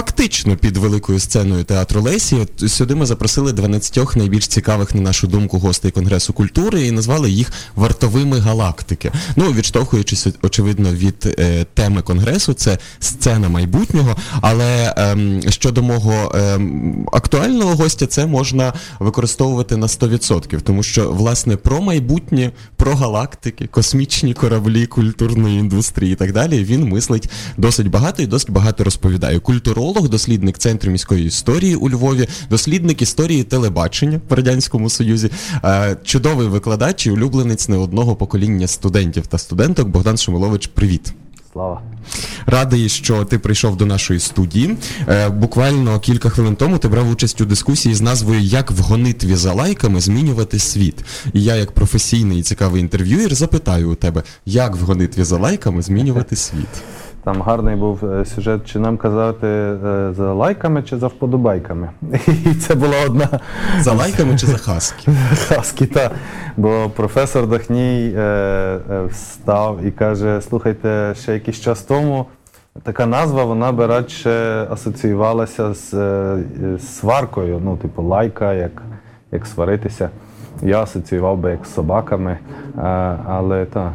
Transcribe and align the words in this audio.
фактично 0.00 0.56
під 0.56 0.76
великою 0.76 1.20
сценою 1.20 1.64
театру 1.64 2.02
Лесі. 2.02 2.46
Сюди 2.68 2.94
ми 2.94 3.06
запросили 3.06 3.52
12 3.52 4.16
найбільш 4.16 4.48
цікавих, 4.48 4.94
на 4.94 5.00
нашу 5.00 5.26
думку, 5.26 5.58
гостей 5.58 5.90
Конгресу 5.90 6.32
культури 6.32 6.86
і 6.86 6.90
назвали 6.90 7.30
їх 7.30 7.52
вартовими 7.76 8.38
галактики. 8.38 9.12
Ну, 9.36 9.52
відштовхуючись, 9.52 10.26
очевидно, 10.42 10.92
від 10.92 11.36
е, 11.38 11.66
теми 11.74 12.02
конгресу, 12.02 12.52
це 12.52 12.78
сцена 13.00 13.48
майбутнього. 13.48 14.16
Але 14.40 14.94
е, 14.98 15.40
щодо 15.48 15.82
мого 15.82 16.32
е, 16.34 16.60
актуального 17.12 17.74
гостя, 17.74 18.06
це 18.06 18.26
можна 18.26 18.72
використовувати 19.00 19.76
на 19.76 19.86
100%, 19.86 20.60
тому 20.60 20.82
що 20.82 21.12
власне 21.12 21.56
про 21.56 21.80
майбутнє, 21.80 22.52
про 22.76 22.94
галактики, 22.94 23.66
космічні 23.66 24.34
кораблі 24.34 24.86
культурної 24.86 25.58
індустрії 25.58 26.12
і 26.12 26.16
так 26.16 26.32
далі. 26.32 26.64
Він 26.64 26.88
мислить 26.88 27.30
досить 27.56 27.88
багато 27.90 28.22
і 28.22 28.26
досить 28.26 28.50
багато 28.50 28.84
розповідає. 28.84 29.38
Культуролог, 29.90 30.10
дослідник 30.10 30.58
центру 30.58 30.90
міської 30.90 31.26
історії 31.26 31.74
у 31.74 31.90
Львові, 31.90 32.28
дослідник 32.50 33.02
історії 33.02 33.44
телебачення 33.44 34.20
в 34.28 34.32
радянському 34.32 34.90
союзі, 34.90 35.30
е, 35.64 35.96
чудовий 36.04 36.48
викладач 36.48 37.06
і 37.06 37.10
улюбленець 37.10 37.68
не 37.68 37.76
одного 37.76 38.16
покоління 38.16 38.66
студентів 38.66 39.26
та 39.26 39.38
студенток. 39.38 39.88
Богдан 39.88 40.16
Шумилович, 40.16 40.66
привіт. 40.66 41.12
Слава. 41.52 41.82
Радий, 42.46 42.88
що 42.88 43.24
ти 43.24 43.38
прийшов 43.38 43.76
до 43.76 43.86
нашої 43.86 44.20
студії. 44.20 44.76
Е, 45.08 45.28
буквально 45.28 46.00
кілька 46.00 46.28
хвилин 46.28 46.56
тому 46.56 46.78
ти 46.78 46.88
брав 46.88 47.10
участь 47.10 47.40
у 47.40 47.44
дискусії 47.44 47.94
з 47.94 48.00
назвою 48.00 48.40
Як 48.40 48.70
в 48.70 48.80
гонитві 48.80 49.34
за 49.34 49.52
лайками 49.52 50.00
змінювати 50.00 50.58
світ. 50.58 51.04
І 51.32 51.42
я, 51.42 51.56
як 51.56 51.72
професійний 51.72 52.38
і 52.38 52.42
цікавий 52.42 52.80
інтерв'юєр, 52.80 53.34
запитаю 53.34 53.90
у 53.90 53.94
тебе, 53.94 54.22
як 54.46 54.76
в 54.76 54.80
гонитві 54.80 55.24
за 55.24 55.38
лайками 55.38 55.82
змінювати 55.82 56.36
світ. 56.36 56.68
Там 57.24 57.42
гарний 57.42 57.76
був 57.76 58.04
е, 58.04 58.24
сюжет, 58.24 58.64
чи 58.64 58.78
нам 58.78 58.96
казати 58.96 59.46
е, 59.46 60.12
за 60.16 60.32
лайками, 60.32 60.82
чи 60.82 60.96
за 60.96 61.06
вподобайками. 61.06 61.90
І 62.46 62.54
це 62.54 62.74
була 62.74 62.94
одна. 63.06 63.28
За 63.80 63.92
лайками 63.92 64.38
чи 64.38 64.46
за 64.46 64.56
хаски? 64.56 65.12
Хаски, 65.48 65.86
так. 65.86 66.12
Бо 66.56 66.90
професор 66.96 67.46
Дахній 67.46 68.14
е, 68.16 68.78
встав 69.10 69.84
і 69.84 69.90
каже: 69.90 70.40
слухайте, 70.40 71.14
ще 71.16 71.32
якийсь 71.32 71.60
час 71.60 71.82
тому 71.82 72.26
така 72.82 73.06
назва, 73.06 73.44
вона 73.44 73.72
би 73.72 73.86
радше 73.86 74.66
асоціювалася 74.70 75.74
з 75.74 75.92
сваркою, 76.78 77.60
ну, 77.64 77.76
типу, 77.76 78.02
лайка, 78.02 78.54
як, 78.54 78.82
як 79.32 79.46
сваритися. 79.46 80.10
Я 80.62 80.82
асоціював 80.82 81.38
би 81.38 81.50
як 81.50 81.66
з 81.66 81.74
собаками. 81.74 82.38
Але 83.26 83.64
так, 83.64 83.92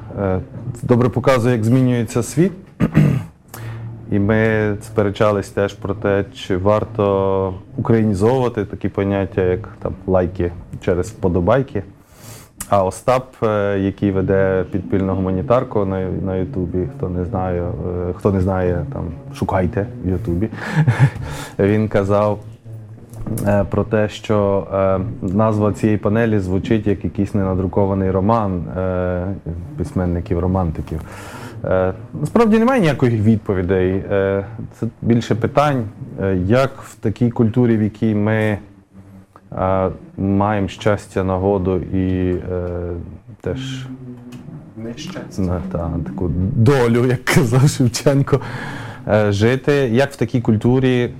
добре 0.83 1.09
показує, 1.09 1.55
як 1.55 1.63
змінюється 1.63 2.23
світ. 2.23 2.51
І 4.11 4.19
ми 4.19 4.75
сперечались 4.81 5.49
теж 5.49 5.73
про 5.73 5.93
те, 5.93 6.25
чи 6.33 6.57
варто 6.57 7.53
українізовувати 7.77 8.65
такі 8.65 8.89
поняття, 8.89 9.41
як 9.41 9.69
там 9.81 9.93
лайки 10.07 10.51
через 10.81 11.09
вподобайки. 11.09 11.83
А 12.69 12.83
Остап, 12.83 13.43
е, 13.43 13.79
який 13.79 14.11
веде 14.11 14.65
підпільну 14.71 15.15
гуманітарку 15.15 15.85
на 15.85 16.09
на 16.09 16.35
Ютубі, 16.35 16.87
хто 16.97 17.09
не 17.09 17.25
знає, 17.25 17.61
е, 17.61 18.13
хто 18.13 18.31
не 18.31 18.41
знає, 18.41 18.85
там 18.93 19.03
шукайте 19.35 19.87
в 20.03 20.09
Ютубі. 20.09 20.49
Він 21.59 21.87
казав 21.87 22.39
е, 23.47 23.63
про 23.69 23.83
те, 23.83 24.09
що 24.09 24.67
назва 25.21 25.73
цієї 25.73 25.97
панелі 25.97 26.39
звучить 26.39 26.87
як 26.87 27.03
якийсь 27.03 27.33
ненадрукований 27.33 28.11
роман 28.11 28.63
письменників-романтиків. 29.77 30.99
Е, 31.63 31.93
насправді 32.13 32.59
немає 32.59 32.81
ніяких 32.81 33.13
відповідей. 33.13 33.91
Е, 33.91 34.45
це 34.79 34.87
більше 35.01 35.35
питань, 35.35 35.83
е, 36.21 36.37
як 36.45 36.81
в 36.81 36.95
такій 36.95 37.29
культурі, 37.29 37.77
в 37.77 37.81
якій 37.81 38.15
ми 38.15 38.57
маємо 40.17 40.67
щастя, 40.67 41.23
нагоду 41.23 41.77
і 41.77 42.35
теж 43.41 43.87
Нещастя. 44.77 45.61
Та, 45.71 45.91
таку 46.05 46.31
долю, 46.55 47.05
як 47.05 47.25
казав 47.25 47.69
Шевченко, 47.69 48.39
жити, 49.29 49.73
як 49.73 50.11
в 50.11 50.15
такій 50.15 50.41
культурі 50.41 51.13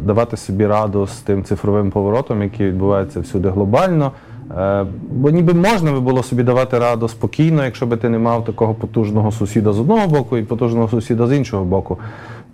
давати 0.00 0.36
собі 0.36 0.66
раду 0.66 1.06
з 1.06 1.16
тим 1.16 1.44
цифровим 1.44 1.90
поворотом, 1.90 2.42
який 2.42 2.66
відбувається 2.66 3.20
всюди 3.20 3.48
глобально. 3.48 4.12
Е, 4.56 4.86
бо 5.10 5.30
ніби 5.30 5.54
можна 5.54 5.92
би 5.92 6.00
було 6.00 6.22
собі 6.22 6.42
давати 6.42 6.78
раду 6.78 7.08
спокійно, 7.08 7.64
якщо 7.64 7.86
би 7.86 7.96
ти 7.96 8.08
не 8.08 8.18
мав 8.18 8.44
такого 8.44 8.74
потужного 8.74 9.32
сусіда 9.32 9.72
з 9.72 9.80
одного 9.80 10.06
боку 10.08 10.36
і 10.38 10.42
потужного 10.42 10.88
сусіда 10.88 11.26
з 11.26 11.36
іншого 11.36 11.64
боку. 11.64 11.98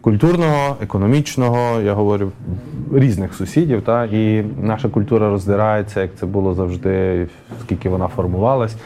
Культурного, 0.00 0.76
економічного, 0.82 1.80
я 1.80 1.94
говорю, 1.94 2.32
різних 2.92 3.34
сусідів. 3.34 3.82
Та? 3.82 4.04
І 4.04 4.44
наша 4.62 4.88
культура 4.88 5.30
роздирається, 5.30 6.02
як 6.02 6.10
це 6.14 6.26
було 6.26 6.54
завжди, 6.54 7.26
скільки 7.60 7.88
вона 7.88 8.08
формувалась 8.08 8.76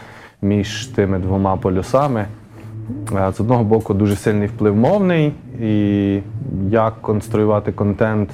між 0.42 0.86
тими 0.86 1.18
двома 1.18 1.56
полюсами. 1.56 2.26
Е, 3.16 3.32
з 3.32 3.40
одного 3.40 3.64
боку, 3.64 3.94
дуже 3.94 4.16
сильний 4.16 4.48
вплив 4.48 4.76
мовний, 4.76 5.32
і 5.62 6.20
як 6.70 6.94
конструювати 7.00 7.72
контент. 7.72 8.30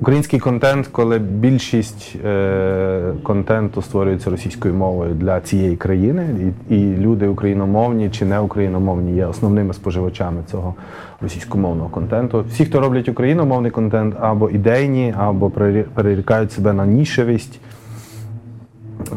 Український 0.00 0.40
контент, 0.40 0.86
коли 0.86 1.18
більшість 1.18 2.16
е, 2.24 3.12
контенту 3.22 3.82
створюється 3.82 4.30
російською 4.30 4.74
мовою 4.74 5.14
для 5.14 5.40
цієї 5.40 5.76
країни, 5.76 6.52
і, 6.70 6.76
і 6.76 6.96
люди 6.96 7.28
україномовні 7.28 8.10
чи 8.10 8.24
не 8.24 8.40
україномовні 8.40 9.16
є 9.16 9.26
основними 9.26 9.74
споживачами 9.74 10.42
цього 10.50 10.74
російськомовного 11.20 11.88
контенту. 11.88 12.44
Всі, 12.48 12.64
хто 12.64 12.80
роблять 12.80 13.08
україномовний 13.08 13.70
контент, 13.70 14.14
або 14.20 14.50
ідейні, 14.50 15.14
або 15.18 15.50
перерікають 15.94 16.52
себе 16.52 16.72
на 16.72 16.86
нішевість. 16.86 17.60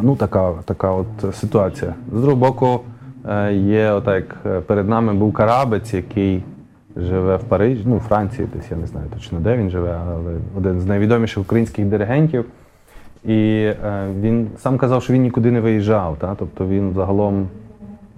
Ну, 0.02 0.16
така 0.16 0.54
така 0.66 0.92
от 0.92 1.36
ситуація. 1.36 1.94
З 2.14 2.22
другого 2.22 2.36
боку, 2.36 2.80
е, 3.30 3.54
є 3.54 3.92
отак, 3.92 4.36
е, 4.46 4.60
перед 4.60 4.90
нами 4.90 5.14
був 5.14 5.34
карабець, 5.34 5.94
який 5.94 6.44
живе 7.00 7.36
в 7.36 7.44
Парижі, 7.44 7.84
ну, 7.86 7.96
у 7.96 8.00
Франції, 8.00 8.48
десь 8.56 8.72
я 8.72 8.78
не 8.78 8.88
знаю 8.88 9.08
точно, 9.14 9.40
де 9.40 9.58
він 9.58 9.70
живе, 9.70 10.00
але 10.08 10.34
один 10.58 10.82
з 10.82 10.86
найвідоміших 10.86 11.38
українських 11.38 11.86
диригентів. 11.86 12.46
І 13.26 13.34
е, 13.34 14.08
він 14.22 14.48
сам 14.58 14.78
казав, 14.78 15.04
що 15.04 15.14
він 15.14 15.22
нікуди 15.22 15.52
не 15.52 15.62
виїжджав. 15.62 16.18
Та? 16.20 16.36
Тобто 16.36 16.68
він 16.68 16.94
загалом 16.96 17.48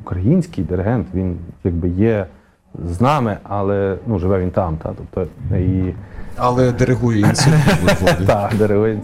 український 0.02 0.64
диригент, 0.64 1.08
він 1.14 1.38
якби 1.64 1.90
є 1.90 2.26
з 2.86 3.02
нами, 3.02 3.38
але 3.44 3.96
ну, 4.08 4.20
живе 4.20 4.40
він 4.40 4.52
там. 4.52 4.78
Та? 4.78 4.94
Тобто, 4.98 5.32
і... 5.58 5.94
Але 6.38 6.72
диригує 6.72 7.20
інсульт. 7.20 7.56
Так, 8.28 8.56
диригує. 8.56 9.00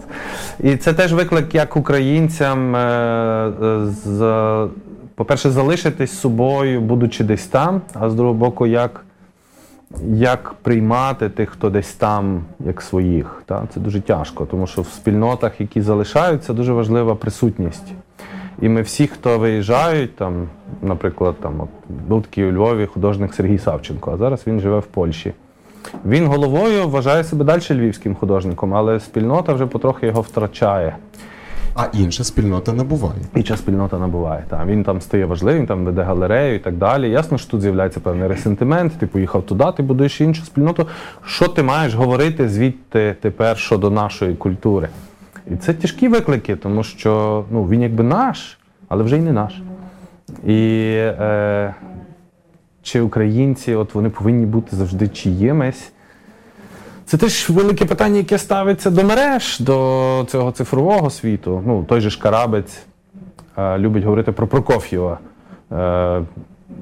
І 0.60 0.76
це 0.76 0.92
теж 0.92 1.12
виклик 1.12 1.54
як 1.54 1.76
українцям, 1.76 2.76
е, 2.76 3.52
з, 3.84 4.68
по-перше, 5.14 5.50
залишитись 5.50 6.18
собою, 6.18 6.80
будучи 6.80 7.24
десь 7.24 7.46
там, 7.46 7.80
а 7.94 8.10
з 8.10 8.14
другого 8.14 8.38
боку, 8.38 8.66
як 8.66 9.05
як 10.04 10.54
приймати 10.62 11.28
тих, 11.28 11.50
хто 11.50 11.70
десь 11.70 11.92
там, 11.92 12.44
як 12.60 12.82
своїх. 12.82 13.42
Та? 13.46 13.66
Це 13.74 13.80
дуже 13.80 14.00
тяжко, 14.00 14.46
тому 14.46 14.66
що 14.66 14.82
в 14.82 14.86
спільнотах, 14.86 15.60
які 15.60 15.80
залишаються, 15.80 16.52
дуже 16.52 16.72
важлива 16.72 17.14
присутність. 17.14 17.92
І 18.62 18.68
ми 18.68 18.82
всі, 18.82 19.06
хто 19.06 19.38
виїжджають, 19.38 20.16
там, 20.16 20.48
наприклад, 20.82 21.34
там, 21.40 21.60
от, 21.60 21.68
був 22.08 22.22
такий 22.22 22.44
у 22.44 22.52
Львові 22.52 22.86
художник 22.86 23.34
Сергій 23.34 23.58
Савченко, 23.58 24.12
а 24.12 24.16
зараз 24.16 24.46
він 24.46 24.60
живе 24.60 24.78
в 24.78 24.86
Польщі. 24.86 25.32
Він 26.04 26.26
головою 26.26 26.88
вважає 26.88 27.24
себе 27.24 27.44
далі 27.44 27.62
львівським 27.70 28.14
художником, 28.14 28.74
але 28.74 29.00
спільнота 29.00 29.52
вже 29.52 29.66
потрохи 29.66 30.06
його 30.06 30.20
втрачає. 30.20 30.96
А 31.78 31.86
інша 31.92 32.24
спільнота 32.24 32.72
набуває. 32.72 33.20
Інша 33.34 33.56
спільнота 33.56 33.98
набуває. 33.98 34.44
Так. 34.48 34.66
Він 34.66 34.84
там 34.84 35.00
стає 35.00 35.26
важливим, 35.26 35.66
там 35.66 35.84
веде 35.84 36.02
галерею 36.02 36.54
і 36.54 36.58
так 36.58 36.76
далі. 36.76 37.10
Ясно, 37.10 37.38
що 37.38 37.50
тут 37.50 37.60
з'являється 37.60 38.00
певний 38.00 38.28
ресентимент, 38.28 38.92
ти 38.98 39.06
поїхав 39.06 39.42
туди, 39.42 39.64
ти 39.76 39.82
будуєш 39.82 40.20
іншу 40.20 40.44
спільноту. 40.44 40.86
Що 41.24 41.48
ти 41.48 41.62
маєш 41.62 41.94
говорити 41.94 42.48
звідти 42.48 43.16
тепер 43.20 43.58
щодо 43.58 43.90
нашої 43.90 44.34
культури? 44.34 44.88
І 45.50 45.56
це 45.56 45.74
тяжкі 45.74 46.08
виклики, 46.08 46.56
тому 46.56 46.82
що 46.84 47.44
ну, 47.50 47.64
він 47.64 47.82
якби 47.82 48.04
наш, 48.04 48.58
але 48.88 49.04
вже 49.04 49.16
й 49.16 49.20
не 49.20 49.32
наш. 49.32 49.62
І 50.46 50.92
е, 50.96 51.74
чи 52.82 53.00
українці 53.00 53.74
от 53.74 53.94
вони 53.94 54.10
повинні 54.10 54.46
бути 54.46 54.76
завжди 54.76 55.08
чиїмись. 55.08 55.92
Це 57.06 57.16
теж 57.16 57.50
велике 57.50 57.84
питання, 57.84 58.16
яке 58.16 58.38
ставиться 58.38 58.90
до 58.90 59.04
мереж, 59.04 59.60
до 59.60 60.26
цього 60.28 60.52
цифрового 60.52 61.10
світу. 61.10 61.62
Ну, 61.66 61.84
Той 61.88 62.00
же 62.00 62.10
ж 62.10 62.20
Карабець 62.20 62.78
е, 63.58 63.78
любить 63.78 64.04
говорити 64.04 64.32
про 64.32 64.46
Прокоф'єва. 64.46 65.18
Е, 65.72 66.22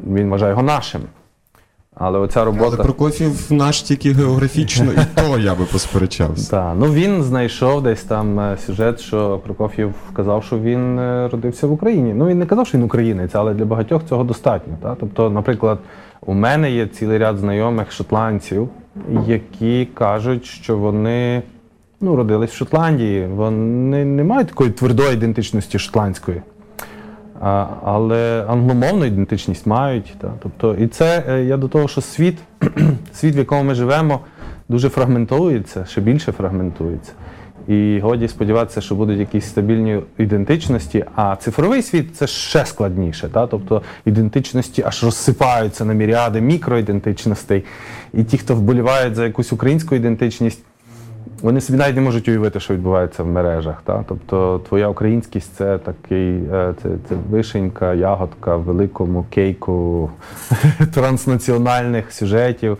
він 0.06 0.30
вважає 0.30 0.50
його 0.50 0.62
нашим. 0.62 1.00
Але 1.94 2.18
оця 2.18 2.44
робота. 2.44 2.66
Але 2.66 2.76
Прокоф'єв 2.76 3.52
наш 3.52 3.82
тільки 3.82 4.12
географічно, 4.12 4.92
і 4.92 4.98
то 5.14 5.38
я 5.38 5.54
би 5.54 5.64
посперечався. 5.64 6.50
Так, 6.56 6.76
ну 6.78 6.92
він 6.92 7.22
знайшов 7.22 7.82
десь 7.82 8.02
там 8.02 8.40
е, 8.40 8.56
сюжет, 8.66 9.00
що 9.00 9.40
Прокоф'єв 9.44 9.94
казав, 10.12 10.44
що 10.44 10.58
він 10.58 10.98
е, 10.98 11.28
родився 11.28 11.66
в 11.66 11.72
Україні. 11.72 12.14
Ну 12.14 12.26
він 12.26 12.38
не 12.38 12.46
казав, 12.46 12.66
що 12.66 12.78
він 12.78 12.84
українець, 12.84 13.34
але 13.34 13.54
для 13.54 13.64
багатьох 13.64 14.02
цього 14.08 14.24
достатньо. 14.24 14.96
Тобто, 15.00 15.30
наприклад, 15.30 15.78
у 16.20 16.34
мене 16.34 16.70
є 16.70 16.86
цілий 16.86 17.18
ряд 17.18 17.38
знайомих 17.38 17.92
шотландців 17.92 18.68
які 19.26 19.88
кажуть, 19.94 20.44
що 20.44 20.76
вони 20.76 21.42
ну, 22.00 22.16
родились 22.16 22.50
в 22.50 22.56
Шотландії, 22.56 23.26
вони 23.26 24.04
не 24.04 24.24
мають 24.24 24.48
такої 24.48 24.70
твердої 24.70 25.14
ідентичності 25.14 25.78
шотландської. 25.78 26.42
А, 27.40 27.66
але 27.84 28.44
англомовну 28.48 29.04
ідентичність 29.04 29.66
мають. 29.66 30.14
Та. 30.20 30.32
Тобто, 30.42 30.74
і 30.74 30.86
це 30.86 31.24
е, 31.28 31.44
я 31.44 31.56
до 31.56 31.68
того, 31.68 31.88
що 31.88 32.00
світ, 32.00 32.38
світ, 33.12 33.36
в 33.36 33.38
якому 33.38 33.62
ми 33.62 33.74
живемо, 33.74 34.20
дуже 34.68 34.88
фрагментується, 34.88 35.84
ще 35.84 36.00
більше 36.00 36.32
фрагментується. 36.32 37.12
І 37.68 38.00
годі 38.02 38.28
сподіватися, 38.28 38.80
що 38.80 38.94
будуть 38.94 39.18
якісь 39.18 39.46
стабільні 39.46 40.00
ідентичності. 40.18 41.04
А 41.14 41.36
цифровий 41.36 41.82
світ 41.82 42.16
це 42.16 42.26
ще 42.26 42.66
складніше. 42.66 43.28
Та? 43.28 43.46
Тобто 43.46 43.82
ідентичності 44.04 44.82
аж 44.86 45.04
розсипаються 45.04 45.84
на 45.84 45.94
міріади 45.94 46.40
мікроідентичностей. 46.40 47.64
І 48.14 48.24
ті, 48.24 48.38
хто 48.38 48.54
вболівають 48.54 49.14
за 49.14 49.24
якусь 49.24 49.52
українську 49.52 49.94
ідентичність, 49.94 50.62
вони 51.42 51.60
собі 51.60 51.78
навіть 51.78 51.94
не 51.94 52.00
можуть 52.00 52.28
уявити, 52.28 52.60
що 52.60 52.74
відбувається 52.74 53.22
в 53.22 53.26
мережах. 53.26 53.82
Та? 53.84 54.04
Тобто 54.08 54.60
твоя 54.68 54.88
українськість 54.88 55.54
це 55.54 55.78
такий 55.78 56.34
е, 56.52 56.74
це, 56.82 56.88
це 57.08 57.14
вишенька, 57.30 57.94
ягодка 57.94 58.56
в 58.56 58.62
великому 58.62 59.26
кейку 59.30 60.10
транснаціональних 60.94 62.12
сюжетів. 62.12 62.78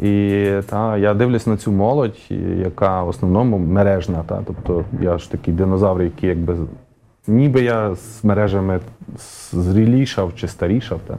І 0.00 0.50
та, 0.66 0.96
я 0.96 1.14
дивлюсь 1.14 1.46
на 1.46 1.56
цю 1.56 1.72
молодь, 1.72 2.18
яка 2.64 3.02
в 3.02 3.08
основному 3.08 3.58
мережна. 3.58 4.24
Та, 4.26 4.42
Тобто 4.46 4.84
я 5.00 5.18
ж 5.18 5.30
такий 5.30 5.54
динозавр, 5.54 6.02
який 6.02 6.28
якби 6.28 6.56
ніби 7.26 7.62
я 7.62 7.94
з 7.94 8.24
мережами 8.24 8.80
зрілішав 9.52 10.32
чи 10.36 10.48
старішав. 10.48 11.00
Та. 11.06 11.16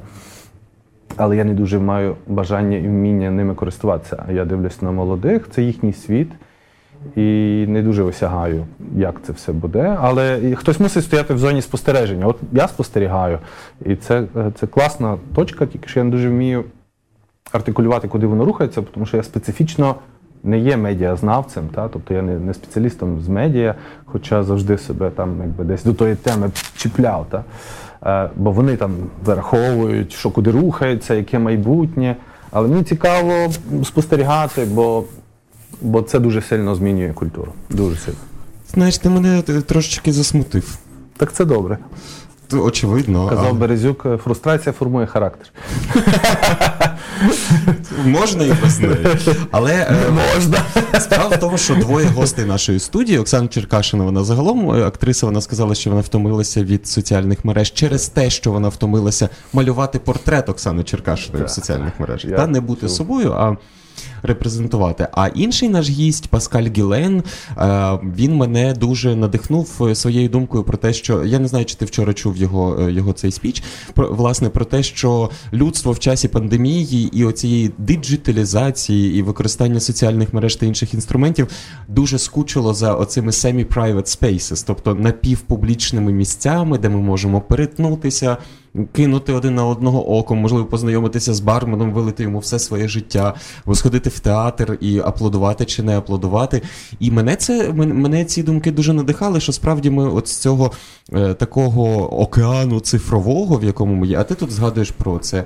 Але 1.17 1.37
я 1.37 1.43
не 1.43 1.53
дуже 1.53 1.79
маю 1.79 2.15
бажання 2.27 2.77
і 2.77 2.87
вміння 2.87 3.31
ними 3.31 3.55
користуватися. 3.55 4.23
А 4.27 4.31
я 4.31 4.45
дивлюсь 4.45 4.81
на 4.81 4.91
молодих, 4.91 5.49
це 5.49 5.63
їхній 5.63 5.93
світ. 5.93 6.29
І 7.15 7.65
не 7.67 7.83
дуже 7.83 8.03
осягаю, 8.03 8.65
як 8.95 9.21
це 9.23 9.33
все 9.33 9.51
буде. 9.51 9.97
Але 10.01 10.55
хтось 10.55 10.79
мусить 10.79 11.03
стояти 11.03 11.33
в 11.33 11.37
зоні 11.37 11.61
спостереження. 11.61 12.27
От 12.27 12.37
я 12.51 12.67
спостерігаю, 12.67 13.39
і 13.85 13.95
це 13.95 14.23
це 14.55 14.67
класна 14.67 15.17
точка, 15.35 15.65
тільки 15.65 15.87
що 15.87 15.99
я 15.99 16.03
не 16.03 16.11
дуже 16.11 16.29
вмію 16.29 16.63
артикулювати, 17.51 18.07
куди 18.07 18.27
воно 18.27 18.45
рухається, 18.45 18.81
тому 18.81 19.05
що 19.05 19.17
я 19.17 19.23
специфічно 19.23 19.95
не 20.43 20.59
є 20.59 20.77
медіазнавцем, 20.77 21.67
та? 21.75 21.87
тобто 21.87 22.13
я 22.13 22.21
не 22.21 22.39
не 22.39 22.53
спеціалістом 22.53 23.21
з 23.21 23.27
медіа, 23.27 23.75
хоча 24.05 24.43
завжди 24.43 24.77
себе 24.77 25.09
там 25.09 25.37
якби 25.41 25.63
десь 25.63 25.83
до 25.83 25.93
тої 25.93 26.15
теми 26.15 26.51
чіпляв. 26.77 27.25
Та? 27.29 27.43
Е, 28.05 28.29
бо 28.35 28.51
вони 28.51 28.75
там 28.75 28.91
вираховують, 29.25 30.13
що 30.13 30.31
куди 30.31 30.51
рухається, 30.51 31.13
яке 31.13 31.39
майбутнє. 31.39 32.15
Але 32.51 32.67
мені 32.67 32.83
цікаво 32.83 33.33
спостерігати, 33.83 34.65
бо 34.65 35.03
бо 35.81 36.01
це 36.01 36.19
дуже 36.19 36.41
сильно 36.41 36.75
змінює 36.75 37.13
культуру. 37.13 37.53
Дуже 37.69 37.97
сильно. 37.97 38.17
Знаєш, 38.73 38.97
ти 38.97 39.09
мене 39.09 39.41
трошечки 39.41 40.13
засмутив. 40.13 40.77
Так 41.17 41.33
це 41.33 41.45
добре. 41.45 41.77
Очевидно. 42.53 43.27
Казав 43.27 43.47
а... 43.49 43.53
Березюк, 43.53 44.05
фрустрація 44.23 44.73
формує 44.73 45.07
характер. 45.07 45.47
Можна 48.05 48.45
і 48.45 48.53
без 48.63 48.79
неї. 48.79 48.97
Але 49.51 49.73
е, 49.73 49.95
можна. 50.11 50.57
Справа 50.99 51.35
в 51.35 51.39
тому, 51.39 51.57
що 51.57 51.75
двоє 51.75 52.05
гостей 52.05 52.45
нашої 52.45 52.79
студії, 52.79 53.17
Оксана 53.17 53.47
Черкашина, 53.47 54.03
вона 54.03 54.23
загалом 54.23 54.71
е, 54.71 54.83
актриса, 54.83 55.25
вона 55.25 55.41
сказала, 55.41 55.75
що 55.75 55.89
вона 55.89 56.01
втомилася 56.01 56.63
від 56.63 56.87
соціальних 56.87 57.45
мереж 57.45 57.73
через 57.73 58.07
те, 58.09 58.29
що 58.29 58.51
вона 58.51 58.69
втомилася 58.69 59.29
малювати 59.53 59.99
портрет 59.99 60.49
Оксани 60.49 60.83
Черкашиної 60.83 61.45
в 61.45 61.49
соціальних 61.49 61.99
мережах. 61.99 62.35
Та 62.35 62.47
не 62.47 62.61
бути 62.61 62.89
собою, 62.89 63.31
а 63.31 63.57
репрезентувати. 64.23 65.07
А 65.11 65.27
інший 65.27 65.69
наш 65.69 65.89
гість 65.89 66.27
Паскаль 66.27 66.67
Гілен, 66.77 67.23
е, 67.57 67.99
він 68.15 68.35
мене 68.35 68.73
дуже 68.73 69.15
надихнув 69.15 69.81
е, 69.81 69.95
своєю 69.95 70.29
думкою 70.29 70.63
про 70.63 70.77
те, 70.77 70.93
що 70.93 71.23
я 71.23 71.39
не 71.39 71.47
знаю, 71.47 71.65
чи 71.65 71.75
ти 71.75 71.85
вчора 71.85 72.13
чув 72.13 72.37
його 72.37 72.79
е, 72.79 72.91
його 72.91 73.13
цей 73.13 73.31
спіч. 73.31 73.63
Про 73.93 74.13
власне 74.13 74.49
про 74.49 74.65
те, 74.65 74.83
що 74.83 75.29
людство 75.53 75.91
в 75.91 75.99
часі 75.99 76.27
пандемії 76.27 77.09
і 77.13 77.25
оцієї 77.25 77.71
диджиталізації 77.77 79.19
і 79.19 79.21
використання 79.21 79.79
соціальних 79.79 80.33
мереж 80.33 80.55
та 80.55 80.65
інших 80.65 80.93
інструментів 80.93 81.47
дуже 81.87 82.19
скучило 82.19 82.73
за 82.73 82.93
оцими 82.93 83.31
semi-private 83.31 84.21
spaces, 84.21 84.63
тобто 84.67 84.95
напівпублічними 84.95 86.11
місцями, 86.11 86.77
де 86.77 86.89
ми 86.89 86.97
можемо 86.97 87.41
перетнутися 87.41 88.37
кинути 88.91 89.33
один 89.33 89.55
на 89.55 89.65
одного 89.65 90.17
оком, 90.17 90.37
можливо, 90.37 90.65
познайомитися 90.65 91.33
з 91.33 91.39
барменом, 91.39 91.91
вилити 91.91 92.23
йому 92.23 92.39
все 92.39 92.59
своє 92.59 92.87
життя, 92.87 93.33
сходити 93.73 94.09
в 94.09 94.19
театр 94.19 94.77
і 94.81 94.99
аплодувати 94.99 95.65
чи 95.65 95.83
не 95.83 95.97
аплодувати. 95.97 96.61
І 96.99 97.11
мене 97.11 97.35
це 97.35 97.73
мене 97.73 98.25
ці 98.25 98.43
думки 98.43 98.71
дуже 98.71 98.93
надихали, 98.93 99.39
що 99.39 99.51
справді 99.51 99.89
ми 99.89 100.09
от 100.09 100.27
з 100.27 100.37
цього 100.37 100.71
е, 101.13 101.33
такого 101.33 102.13
океану 102.21 102.79
цифрового, 102.79 103.57
в 103.57 103.63
якому 103.63 103.95
ми 103.95 104.07
є, 104.07 104.19
а 104.19 104.23
ти 104.23 104.35
тут 104.35 104.51
згадуєш 104.51 104.91
про 104.91 105.19
це, 105.19 105.43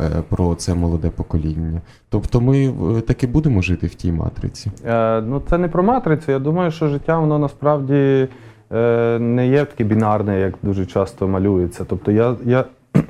е, 0.00 0.22
про 0.28 0.54
це 0.54 0.74
молоде 0.74 1.10
покоління. 1.10 1.80
Тобто 2.08 2.40
ми 2.40 2.74
е, 2.98 3.00
таки 3.00 3.26
будемо 3.26 3.62
жити 3.62 3.86
в 3.86 3.94
тій 3.94 4.12
матриці. 4.12 4.70
Е, 4.86 5.20
Ну 5.20 5.42
це 5.50 5.58
не 5.58 5.68
про 5.68 5.82
матрицю. 5.82 6.32
Я 6.32 6.38
думаю, 6.38 6.70
що 6.70 6.88
життя 6.88 7.18
воно 7.18 7.38
насправді. 7.38 8.28
Е, 8.74 9.18
не 9.18 9.48
є 9.48 9.64
таке 9.64 9.84
бінарне, 9.84 10.40
як 10.40 10.54
дуже 10.62 10.86
часто 10.86 11.28
малюється. 11.28 11.84
Тобто 11.88 12.10
я 12.12 12.34
я, 12.44 12.64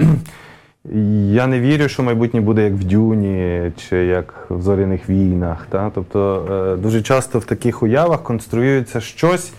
я 1.32 1.46
не 1.46 1.60
вірю, 1.60 1.88
що 1.88 2.02
майбутнє 2.02 2.40
буде 2.40 2.64
як 2.64 2.72
в 2.72 2.84
Дюні 2.84 3.72
чи 3.76 3.96
як 3.96 4.46
в 4.50 4.62
зоряних 4.62 5.08
війнах. 5.08 5.66
Та? 5.70 5.90
Тобто 5.94 6.48
е, 6.50 6.82
дуже 6.82 7.02
часто 7.02 7.38
в 7.38 7.44
таких 7.44 7.82
уявах 7.82 8.22
конструюється 8.22 9.00
щось, 9.00 9.52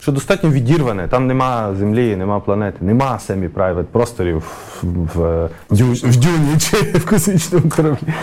що 0.00 0.12
достатньо 0.12 0.50
відірване. 0.50 1.08
Там 1.08 1.26
нема 1.26 1.74
землі, 1.74 2.16
нема 2.16 2.40
планети, 2.40 2.78
нема 2.80 3.18
семі-прайвет 3.18 3.84
просторів 3.84 4.42
в, 4.82 5.48
в, 5.70 6.16
Дюні 6.16 6.58
чи 6.58 6.76
в 6.76 7.10
космічному 7.10 7.70
кораблі. 7.76 8.14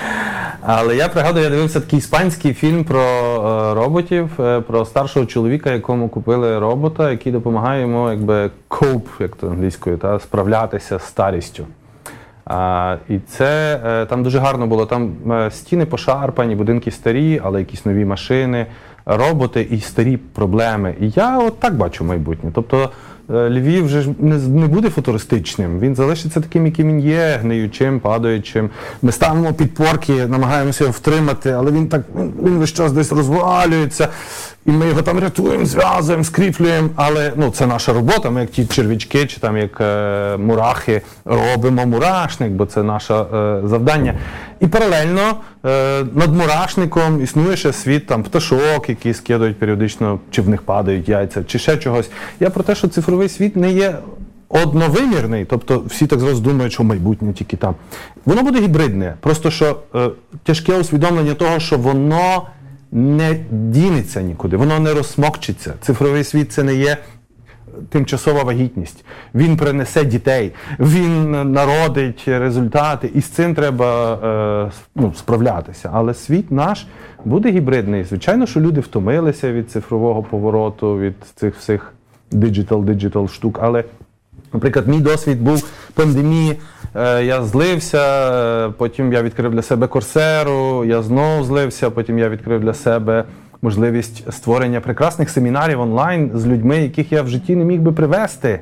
Але 0.68 0.95
я 0.95 1.10
пригадую, 1.10 1.44
я 1.44 1.50
дивився 1.50 1.80
такий 1.80 2.00
іспанський 2.00 2.54
фільм 2.54 2.83
про 2.83 3.01
е, 3.01 3.74
роботів, 3.74 4.30
е, 4.39 4.62
про 4.62 4.86
старшого 4.86 5.25
чоловіка, 5.25 5.72
якому 5.72 6.10
купили 6.10 6.60
робота, 6.60 7.12
який 7.12 7.31
допомагає 7.31 7.81
йому 7.81 8.10
якби 8.10 8.50
коп, 8.68 9.07
як 9.19 9.36
то 9.36 9.48
англійською, 9.48 9.98
та, 9.98 10.19
справлятися 10.19 11.00
з 11.00 11.04
старістю. 11.04 11.66
А, 12.45 12.98
І 13.10 13.19
це 13.19 13.81
е, 13.86 14.06
там 14.06 14.24
дуже 14.24 14.39
гарно 14.39 14.68
було. 14.68 14.86
Там 14.86 15.12
стіни 15.50 15.86
пошарпані, 15.86 16.56
будинки 16.56 16.92
старі, 16.92 17.42
але 17.44 17.60
якісь 17.60 17.86
нові 17.86 18.06
машини, 18.06 18.66
роботи 19.05 19.67
і 19.71 19.79
старі 19.79 20.17
проблеми. 20.17 20.95
І 21.01 21.09
я 21.15 21.39
от 21.39 21.59
так 21.59 21.75
бачу 21.75 22.03
майбутнє. 22.03 22.51
Тобто 22.53 22.89
Е, 23.33 23.50
Львів 23.50 23.85
вже 23.85 24.01
ж 24.01 24.09
не 24.19 24.38
не 24.38 24.67
буде 24.67 24.89
футуристичним. 24.89 25.79
Він 25.79 25.95
залишиться 25.95 26.41
таким, 26.41 26.65
яким 26.65 26.88
він 26.88 27.00
є, 27.00 27.39
гниючим, 27.41 28.00
падаючим. 28.00 28.69
Ми 29.01 29.12
ставимо 29.12 29.53
підпорки, 29.53 30.25
намагаємося 30.25 30.83
його 30.83 30.91
втримати, 30.91 31.51
але 31.51 31.71
він 31.71 31.88
так 31.88 32.01
він 32.15 32.57
весь 32.57 32.74
час 32.74 32.91
десь 32.91 33.12
розвалюється, 33.12 34.07
і 34.65 34.71
ми 34.71 34.88
його 34.88 35.01
там 35.01 35.19
рятуємо, 35.19 35.65
зв'язуємо, 35.65 36.24
скріплюємо. 36.24 36.89
Але 36.95 37.31
ну, 37.35 37.50
це 37.50 37.67
наша 37.67 37.93
робота. 37.93 38.29
Ми 38.29 38.41
як 38.41 38.50
ті 38.50 38.65
червячки 38.65 39.25
чи 39.25 39.39
там 39.39 39.57
як 39.57 39.81
е, 39.81 40.38
мурахи 40.38 41.01
робимо 41.25 41.85
мурашник, 41.85 42.51
бо 42.51 42.65
це 42.65 42.83
наше 42.83 43.13
е, 43.13 43.62
завдання. 43.63 44.13
І 44.59 44.67
паралельно 44.67 45.35
е, 45.65 46.03
над 46.13 46.35
мурашником 46.35 47.24
існує 47.24 47.57
ще 47.57 47.74
світ 47.74 48.07
там 48.07 48.24
пташок, 48.24 48.89
які 48.89 49.13
скидують 49.13 49.59
періодично, 49.59 50.19
чи 50.31 50.41
в 50.41 50.50
них 50.50 50.62
падають 50.62 51.09
яйця, 51.09 51.43
чи 51.43 51.59
ще 51.59 51.77
чогось. 51.77 52.09
Я 52.39 52.50
про 52.50 52.63
те, 52.63 52.75
що 52.75 52.88
цифровий 52.88 53.29
світ 53.29 53.55
не 53.55 53.71
є 53.71 53.95
одновимірний, 54.50 55.45
тобто 55.45 55.83
всі 55.88 56.07
так 56.07 56.19
зараз 56.19 56.39
думають, 56.39 56.74
що 56.74 56.83
майбутнє 56.83 57.33
тільки 57.33 57.57
там. 57.57 57.75
Воно 58.25 58.43
буде 58.43 58.62
гібридне. 58.62 59.15
Просто 59.19 59.51
що 59.51 59.79
е, 59.95 60.09
тяжке 60.43 60.77
усвідомлення 60.77 61.33
того, 61.33 61.59
що 61.59 61.77
воно 61.77 62.47
не 62.91 63.39
дінеться 63.51 64.21
нікуди, 64.21 64.57
воно 64.57 64.79
не 64.79 64.93
розсмокчиться. 64.93 65.74
Цифровий 65.81 66.24
світ 66.24 66.51
це 66.51 66.63
не 66.63 66.75
є 66.75 66.97
тимчасова 67.89 68.44
вагітність. 68.44 69.05
Він 69.36 69.58
принесе 69.58 70.05
дітей, 70.05 70.51
він 70.79 71.51
народить 71.51 72.24
результати, 72.27 73.12
і 73.13 73.22
з 73.22 73.25
цим 73.25 73.55
треба 73.55 74.13
е, 74.67 74.72
ну, 74.96 75.13
справлятися. 75.15 75.89
Але 75.94 76.13
світ 76.13 76.51
наш 76.51 76.88
буде 77.25 77.51
гібридний. 77.51 78.03
Звичайно, 78.03 78.46
що 78.46 78.60
люди 78.60 78.82
втомилися 78.82 79.51
від 79.51 79.72
цифрового 79.72 80.24
повороту, 80.24 81.00
від 81.00 81.15
цих 81.36 81.55
всіх 81.55 81.94
диджитал-диджитал 82.32 83.27
штук. 83.27 83.60
Але, 83.62 83.84
наприклад, 84.53 84.88
мій 84.88 85.00
досвід 85.00 85.41
був 85.41 85.70
пандемії. 85.94 86.58
Е, 86.96 87.25
я 87.25 87.44
злився, 87.44 88.32
е, 88.67 88.74
потім 88.77 89.13
я 89.13 89.22
відкрив 89.22 89.51
для 89.51 89.62
себе 89.62 89.88
корсеру, 89.88 90.86
я 90.86 91.01
знову 91.01 91.44
злився, 91.44 91.89
потім 91.89 92.20
я 92.20 92.29
відкрив 92.29 92.62
для 92.62 92.74
себе 92.74 93.24
можливість 93.65 94.34
створення 94.34 94.81
прекрасних 94.81 95.29
семінарів 95.29 95.81
онлайн 95.81 96.31
з 96.34 96.48
людьми, 96.48 96.77
яких 96.77 97.12
я 97.12 97.22
в 97.22 97.27
житті 97.27 97.55
не 97.55 97.65
міг 97.65 97.81
би 97.81 97.91
привести. 97.91 98.60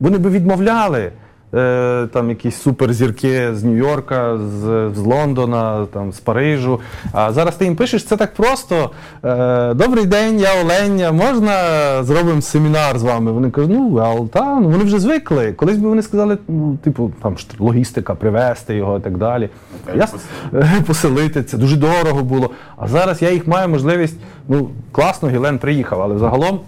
Вони 0.00 0.18
би 0.18 0.30
відмовляли. 0.30 1.12
Е, 1.54 2.06
там 2.12 2.28
якісь 2.28 2.56
суперзірки 2.62 3.54
з 3.54 3.64
Нью-Йорка, 3.64 4.38
з, 4.48 4.90
з 4.96 4.98
Лондона, 4.98 5.86
там, 5.92 6.12
з 6.12 6.20
Парижу. 6.20 6.80
А 7.12 7.32
зараз 7.32 7.56
ти 7.56 7.64
їм 7.64 7.76
пишеш, 7.76 8.04
це 8.04 8.16
так 8.16 8.34
просто. 8.34 8.90
Е, 9.24 9.74
Добрий 9.74 10.04
день, 10.06 10.40
я 10.40 10.48
Оленя, 10.64 11.12
можна 11.12 11.54
зробимо 12.04 12.40
семінар 12.40 12.98
з 12.98 13.02
вами? 13.02 13.32
Вони 13.32 13.50
кажуть, 13.50 13.70
ну, 13.74 13.90
well, 13.90 14.28
та, 14.28 14.60
ну 14.60 14.68
вони 14.68 14.84
вже 14.84 14.98
звикли. 14.98 15.52
Колись 15.52 15.76
би 15.78 15.88
вони 15.88 16.02
сказали, 16.02 16.38
ну, 16.48 16.78
типу, 16.84 17.12
там 17.22 17.36
логістика, 17.58 18.14
привезти 18.14 18.74
його 18.74 18.98
і 18.98 19.00
так 19.00 19.18
далі. 19.18 19.48
Я, 19.96 20.02
с- 20.04 20.14
поселити 20.86 21.42
це 21.50 21.58
дуже 21.58 21.76
дорого 21.76 22.22
було. 22.22 22.50
А 22.76 22.88
зараз 22.88 23.22
я 23.22 23.30
їх 23.30 23.46
маю 23.46 23.68
можливість. 23.68 24.16
Ну, 24.48 24.68
класно, 24.92 25.28
Гілен 25.28 25.58
приїхав, 25.58 26.02
але 26.02 26.18
загалом. 26.18 26.60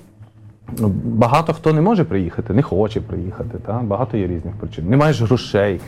Ну, 0.79 0.89
Багато 1.05 1.53
хто 1.53 1.73
не 1.73 1.81
може 1.81 2.05
приїхати, 2.05 2.55
не 2.55 2.63
хоче 2.63 3.01
приїхати. 3.01 3.59
Та? 3.67 3.73
Багато 3.73 4.17
є 4.17 4.27
різних 4.27 4.55
причин. 4.55 4.89
Не 4.89 4.97
маєш 4.97 5.23
грошей. 5.23 5.81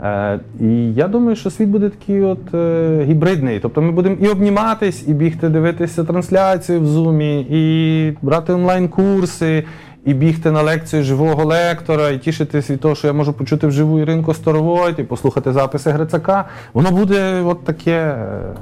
Е, 0.00 0.40
і 0.60 0.94
я 0.94 1.08
думаю, 1.08 1.36
що 1.36 1.50
світ 1.50 1.68
буде 1.68 1.88
такий 1.88 2.22
от 2.22 2.54
е, 2.54 3.04
гібридний. 3.04 3.60
Тобто 3.60 3.82
ми 3.82 3.92
будемо 3.92 4.16
і 4.20 4.28
обніматись, 4.28 5.08
і 5.08 5.14
бігти 5.14 5.48
дивитися 5.48 6.04
трансляцію 6.04 6.80
в 6.80 6.86
Зумі, 6.86 7.46
і 7.50 8.16
брати 8.22 8.52
онлайн-курси, 8.52 9.64
і 10.04 10.14
бігти 10.14 10.50
на 10.50 10.62
лекцію 10.62 11.02
живого 11.02 11.44
лектора, 11.44 12.08
і 12.08 12.18
тішитись 12.18 12.70
від 12.70 12.80
того, 12.80 12.94
що 12.94 13.06
я 13.06 13.12
можу 13.12 13.32
почути 13.32 13.66
вживу 13.66 14.00
Іринку 14.00 14.34
Сторовойт, 14.34 14.98
і 14.98 15.02
послухати 15.02 15.52
записи 15.52 15.90
Грицака. 15.90 16.44
Воно 16.72 16.90
буде 16.90 17.42
от 17.42 17.64
таке 17.64 17.92
е, 17.92 18.54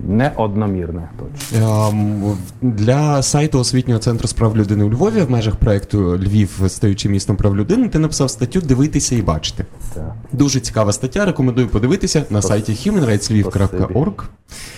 неодномірне 0.00 1.08
точно. 1.18 1.88
Ем, 1.88 2.36
Для 2.62 3.22
сайту 3.22 3.58
освітнього 3.58 4.00
центру 4.00 4.28
справ 4.28 4.56
людини 4.56 4.84
у 4.84 4.90
Львові 4.90 5.20
в 5.20 5.30
межах 5.30 5.56
проекту 5.56 6.18
Львів, 6.18 6.60
стаючи 6.68 7.08
містом 7.08 7.36
прав 7.36 7.56
людини, 7.56 7.88
ти 7.88 7.98
написав 7.98 8.30
статтю 8.30 8.60
Дивитися 8.60 9.16
і 9.16 9.22
бачити. 9.22 9.64
Так. 9.94 10.14
Дуже 10.32 10.60
цікава 10.60 10.92
стаття. 10.92 11.24
Рекомендую 11.24 11.68
подивитися 11.68 12.24
на 12.30 12.42
сайті 12.42 12.72
humanrightslviv.org. 12.72 14.22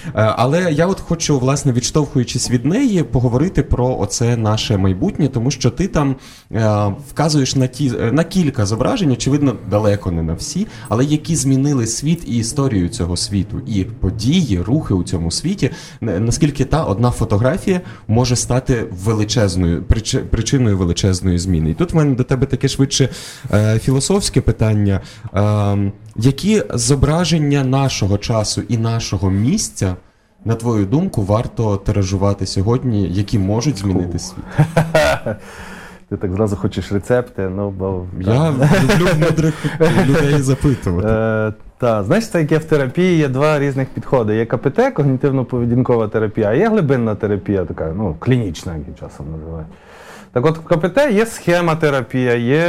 Е, 0.07 0.11
Але 0.15 0.73
я 0.73 0.87
от 0.87 1.01
хочу, 1.01 1.39
власне, 1.39 1.73
відштовхуючись 1.73 2.51
від 2.51 2.65
неї, 2.65 3.03
поговорити 3.03 3.63
про 3.63 3.99
оце 4.01 4.37
наше 4.37 4.77
майбутнє, 4.77 5.29
тому 5.29 5.51
що 5.51 5.71
ти 5.71 5.89
там 5.89 6.17
е, 6.53 6.95
вказуєш 7.11 7.57
на 7.57 7.67
ті 7.67 7.91
на 7.91 8.25
кілька 8.25 8.67
зображень, 8.67 9.11
очевидно, 9.11 9.57
далеко 9.71 10.11
не 10.11 10.23
на 10.23 10.35
всі, 10.35 10.67
але 10.89 11.05
які 11.05 11.37
змінили 11.37 11.87
світ 11.87 12.23
і 12.27 12.37
історію 12.37 12.89
цього 12.89 13.17
світу, 13.17 13.61
і 13.67 13.85
події, 13.85 14.61
рухи 14.61 14.95
у 14.95 15.03
цьому 15.07 15.31
світі. 15.31 15.71
Наскільки 16.01 16.65
та 16.65 16.85
одна 16.85 17.11
фотографія 17.11 17.81
може 18.09 18.37
стати 18.37 18.87
величезною 19.05 19.83
прич- 19.83 20.23
причиною 20.23 20.79
величезної 20.79 21.39
зміни. 21.39 21.71
І 21.71 21.75
тут 21.75 21.93
в 21.93 21.97
мене 21.97 22.15
до 22.15 22.25
тебе 22.25 22.47
таке 22.47 22.69
швидше 22.69 23.09
е, 23.53 23.79
філософське 23.79 24.41
питання. 24.41 25.01
Е, 25.35 25.93
які 26.17 26.63
зображення 26.75 27.65
нашого 27.65 28.19
часу 28.19 28.63
і 28.69 28.79
нашого 28.79 29.31
місця, 29.31 29.97
на 30.45 30.55
твою 30.55 30.87
думку, 30.87 31.23
варто 31.23 31.77
тиражувати 31.77 32.47
сьогодні, 32.47 33.09
які 33.09 33.39
можуть 33.39 33.79
змінити 33.79 34.19
світ? 34.19 34.45
Ти 36.09 36.17
так 36.17 36.33
зразу 36.33 36.57
хочеш 36.57 36.93
рецепти, 36.93 37.49
ну 37.57 37.71
бо 37.71 38.07
Я 38.21 38.51
люблю 38.51 39.09
мудрих 39.21 39.55
людей 40.07 40.41
запитувати. 40.43 41.09
Е, 41.09 41.53
та, 41.79 42.05
знаєш, 42.05 42.29
це 42.29 42.47
як 42.51 42.63
в 42.63 42.65
терапії 42.65 43.19
є 43.19 43.29
два 43.29 43.59
різних 43.59 43.89
підходи. 43.89 44.37
Є 44.37 44.47
КПТ, 44.47 44.79
когнітивно-поведінкова 44.79 46.09
терапія, 46.09 46.49
а 46.49 46.55
є 46.55 46.69
глибинна 46.69 47.15
терапія, 47.15 47.65
така, 47.65 47.93
ну, 47.97 48.17
клінічна, 48.19 48.77
як 48.77 48.99
часом 48.99 49.27
називають. 49.33 49.67
Так 50.33 50.47
от 50.47 50.59
в 50.59 50.65
КПТ 50.65 50.99
є 51.13 51.27
схема 51.27 51.77
терапія, 51.77 52.35
є 52.35 52.65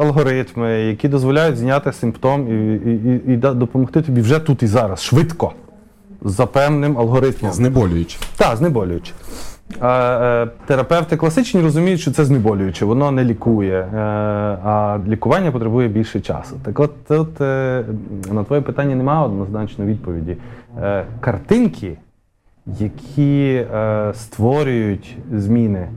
алгоритми, 0.00 0.70
які 0.70 1.08
дозволяють 1.08 1.56
зняти 1.56 1.92
симптом 1.92 2.48
і, 2.48 2.74
і, 2.74 2.94
і, 2.94 3.34
і 3.34 3.36
допомогти 3.36 4.02
тобі 4.02 4.20
вже 4.20 4.38
тут 4.38 4.62
і 4.62 4.66
зараз, 4.66 5.02
швидко, 5.02 5.52
за 6.22 6.46
певним 6.46 6.98
алгоритмом. 6.98 7.52
Знеболюючи. 7.52 8.18
Так, 8.36 8.56
знеболююче. 8.56 9.12
Е, 9.82 10.46
терапевти 10.66 11.16
класичні 11.16 11.60
розуміють, 11.60 12.00
що 12.00 12.10
це 12.10 12.24
знеболююче, 12.24 12.84
воно 12.84 13.10
не 13.10 13.24
лікує, 13.24 13.78
е, 13.78 13.98
а 14.64 14.98
лікування 15.08 15.52
потребує 15.52 15.88
більше 15.88 16.20
часу. 16.20 16.56
Так 16.62 16.80
от 16.80 17.04
тут 17.04 17.40
е, 17.40 17.84
на 18.32 18.44
твоє 18.44 18.62
питання 18.62 18.94
немає 18.94 19.26
однозначної 19.26 19.90
відповіді. 19.90 20.36
Картинки, 21.20 21.98
які 22.78 23.66
створюють 24.14 25.16
зміни, 25.32 25.88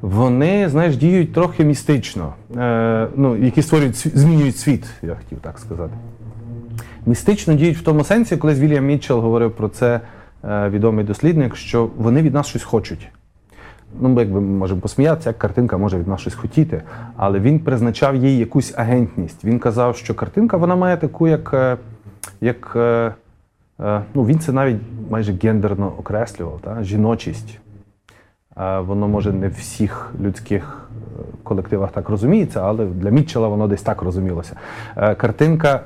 вони, 0.00 0.68
знаєш, 0.68 0.96
діють 0.96 1.32
трохи 1.32 1.64
містично, 1.64 2.34
ну, 3.16 3.36
які 3.36 3.62
створюють 3.62 4.18
змінюють 4.18 4.56
світ, 4.56 4.86
я 5.02 5.14
хотів 5.14 5.38
так 5.38 5.58
сказати. 5.58 5.92
Містично 7.06 7.54
діють 7.54 7.78
в 7.78 7.82
тому 7.82 8.04
сенсі, 8.04 8.36
колись 8.36 8.58
Вільям 8.58 8.86
Мітчелл 8.86 9.20
говорив 9.20 9.50
про 9.50 9.68
це 9.68 10.00
відомий 10.44 11.04
дослідник, 11.04 11.56
що 11.56 11.90
вони 11.96 12.22
від 12.22 12.34
нас 12.34 12.46
щось 12.46 12.62
хочуть. 12.62 13.08
Ну, 14.00 14.08
ми 14.08 14.22
якби 14.22 14.40
можемо 14.40 14.80
посміятися, 14.80 15.30
як 15.30 15.38
картинка 15.38 15.76
може 15.76 15.98
від 15.98 16.08
нас 16.08 16.20
щось 16.20 16.34
хотіти, 16.34 16.82
але 17.16 17.40
він 17.40 17.60
призначав 17.60 18.16
їй 18.16 18.38
якусь 18.38 18.74
агентність. 18.76 19.44
Він 19.44 19.58
казав, 19.58 19.96
що 19.96 20.14
картинка 20.14 20.56
вона 20.56 20.76
має 20.76 20.96
таку, 20.96 21.28
як, 21.28 21.50
е, 21.54 21.76
як 22.40 22.72
е, 22.76 23.14
е, 23.80 24.02
ну, 24.14 24.24
він 24.24 24.38
це 24.38 24.52
навіть 24.52 24.76
майже 25.10 25.32
гендерно 25.42 25.92
окреслював, 25.98 26.60
та? 26.60 26.82
жіночість. 26.82 27.58
Е, 28.56 28.78
Воно 28.78 29.08
може 29.08 29.32
не 29.32 29.48
в 29.48 29.54
всіх 29.54 30.14
людських 30.20 30.88
е, 30.90 31.22
колективах 31.42 31.92
так 31.92 32.08
розуміється, 32.08 32.60
але 32.62 32.86
для 32.86 33.10
Мітчела 33.10 33.48
воно 33.48 33.68
десь 33.68 33.82
так 33.82 34.02
розумілося. 34.02 34.56
Е, 34.96 35.14
Картинка 35.14 35.80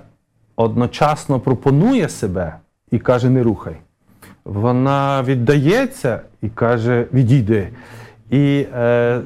одночасно 0.57 1.41
пропонує 1.41 2.09
себе 2.09 2.55
і 2.91 2.99
каже: 2.99 3.31
не 3.31 3.43
рухай. 3.43 3.77
Вона 4.49 5.23
віддається 5.23 6.21
і 6.43 6.49
каже: 6.49 7.07
відійди. 7.13 7.69
І 8.31 8.67
е, 8.77 9.21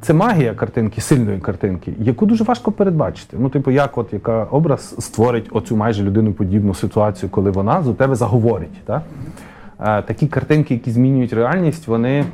це 0.00 0.14
магія 0.14 0.54
картинки, 0.54 1.00
сильної 1.00 1.38
картинки, 1.38 1.92
яку 1.98 2.26
дуже 2.26 2.44
важко 2.44 2.72
передбачити. 2.72 3.36
Ну, 3.40 3.48
типу, 3.48 3.70
як 3.70 3.98
от 3.98 4.12
яка 4.12 4.44
образ 4.44 4.94
створить 4.98 5.48
оцю 5.52 5.76
майже 5.76 6.02
людиноподібну 6.02 6.74
ситуацію, 6.74 7.30
коли 7.30 7.50
вона 7.50 7.82
за 7.82 7.94
тебе 7.94 8.14
заговорить. 8.14 8.84
Так? 8.84 9.02
Е, 9.80 10.02
такі 10.02 10.26
картинки, 10.26 10.74
які 10.74 10.90
змінюють 10.90 11.32
реальність, 11.32 11.88
вони 11.88 12.24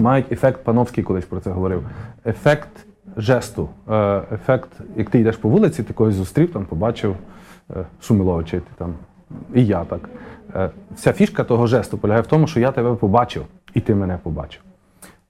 мають 0.00 0.32
ефект 0.32 0.64
Пановський 0.64 1.04
колись 1.04 1.24
про 1.24 1.40
це 1.40 1.50
говорив. 1.50 1.82
Ефект 2.26 2.86
жесту. 3.16 3.68
Е, 3.90 4.22
ефект, 4.32 4.70
як 4.96 5.10
ти 5.10 5.20
йдеш 5.20 5.36
по 5.36 5.48
вулиці, 5.48 5.82
ти 5.82 5.92
когось 5.92 6.14
зустрів, 6.14 6.52
там 6.52 6.64
побачив 6.64 7.16
е, 7.70 7.84
Шумиловича, 8.00 8.56
і 8.56 8.60
ти 8.60 8.70
там, 8.78 8.94
і 9.54 9.66
я 9.66 9.84
так. 9.84 10.00
Е, 10.54 10.70
Вся 10.94 11.12
фішка 11.12 11.44
того 11.44 11.66
жесту 11.66 11.98
полягає 11.98 12.22
в 12.22 12.26
тому, 12.26 12.46
що 12.46 12.60
я 12.60 12.72
тебе 12.72 12.94
побачив, 12.94 13.44
і 13.74 13.80
ти 13.80 13.94
мене 13.94 14.18
побачив. 14.22 14.62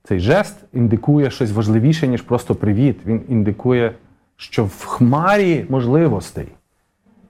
Цей 0.04 0.20
жест 0.20 0.56
індикує 0.72 1.30
щось 1.30 1.52
важливіше, 1.52 2.08
ніж 2.08 2.22
просто 2.22 2.54
привіт. 2.54 2.98
Він 3.06 3.22
індикує, 3.28 3.92
що 4.36 4.64
в 4.64 4.84
хмарі 4.84 5.66
можливостей 5.68 6.46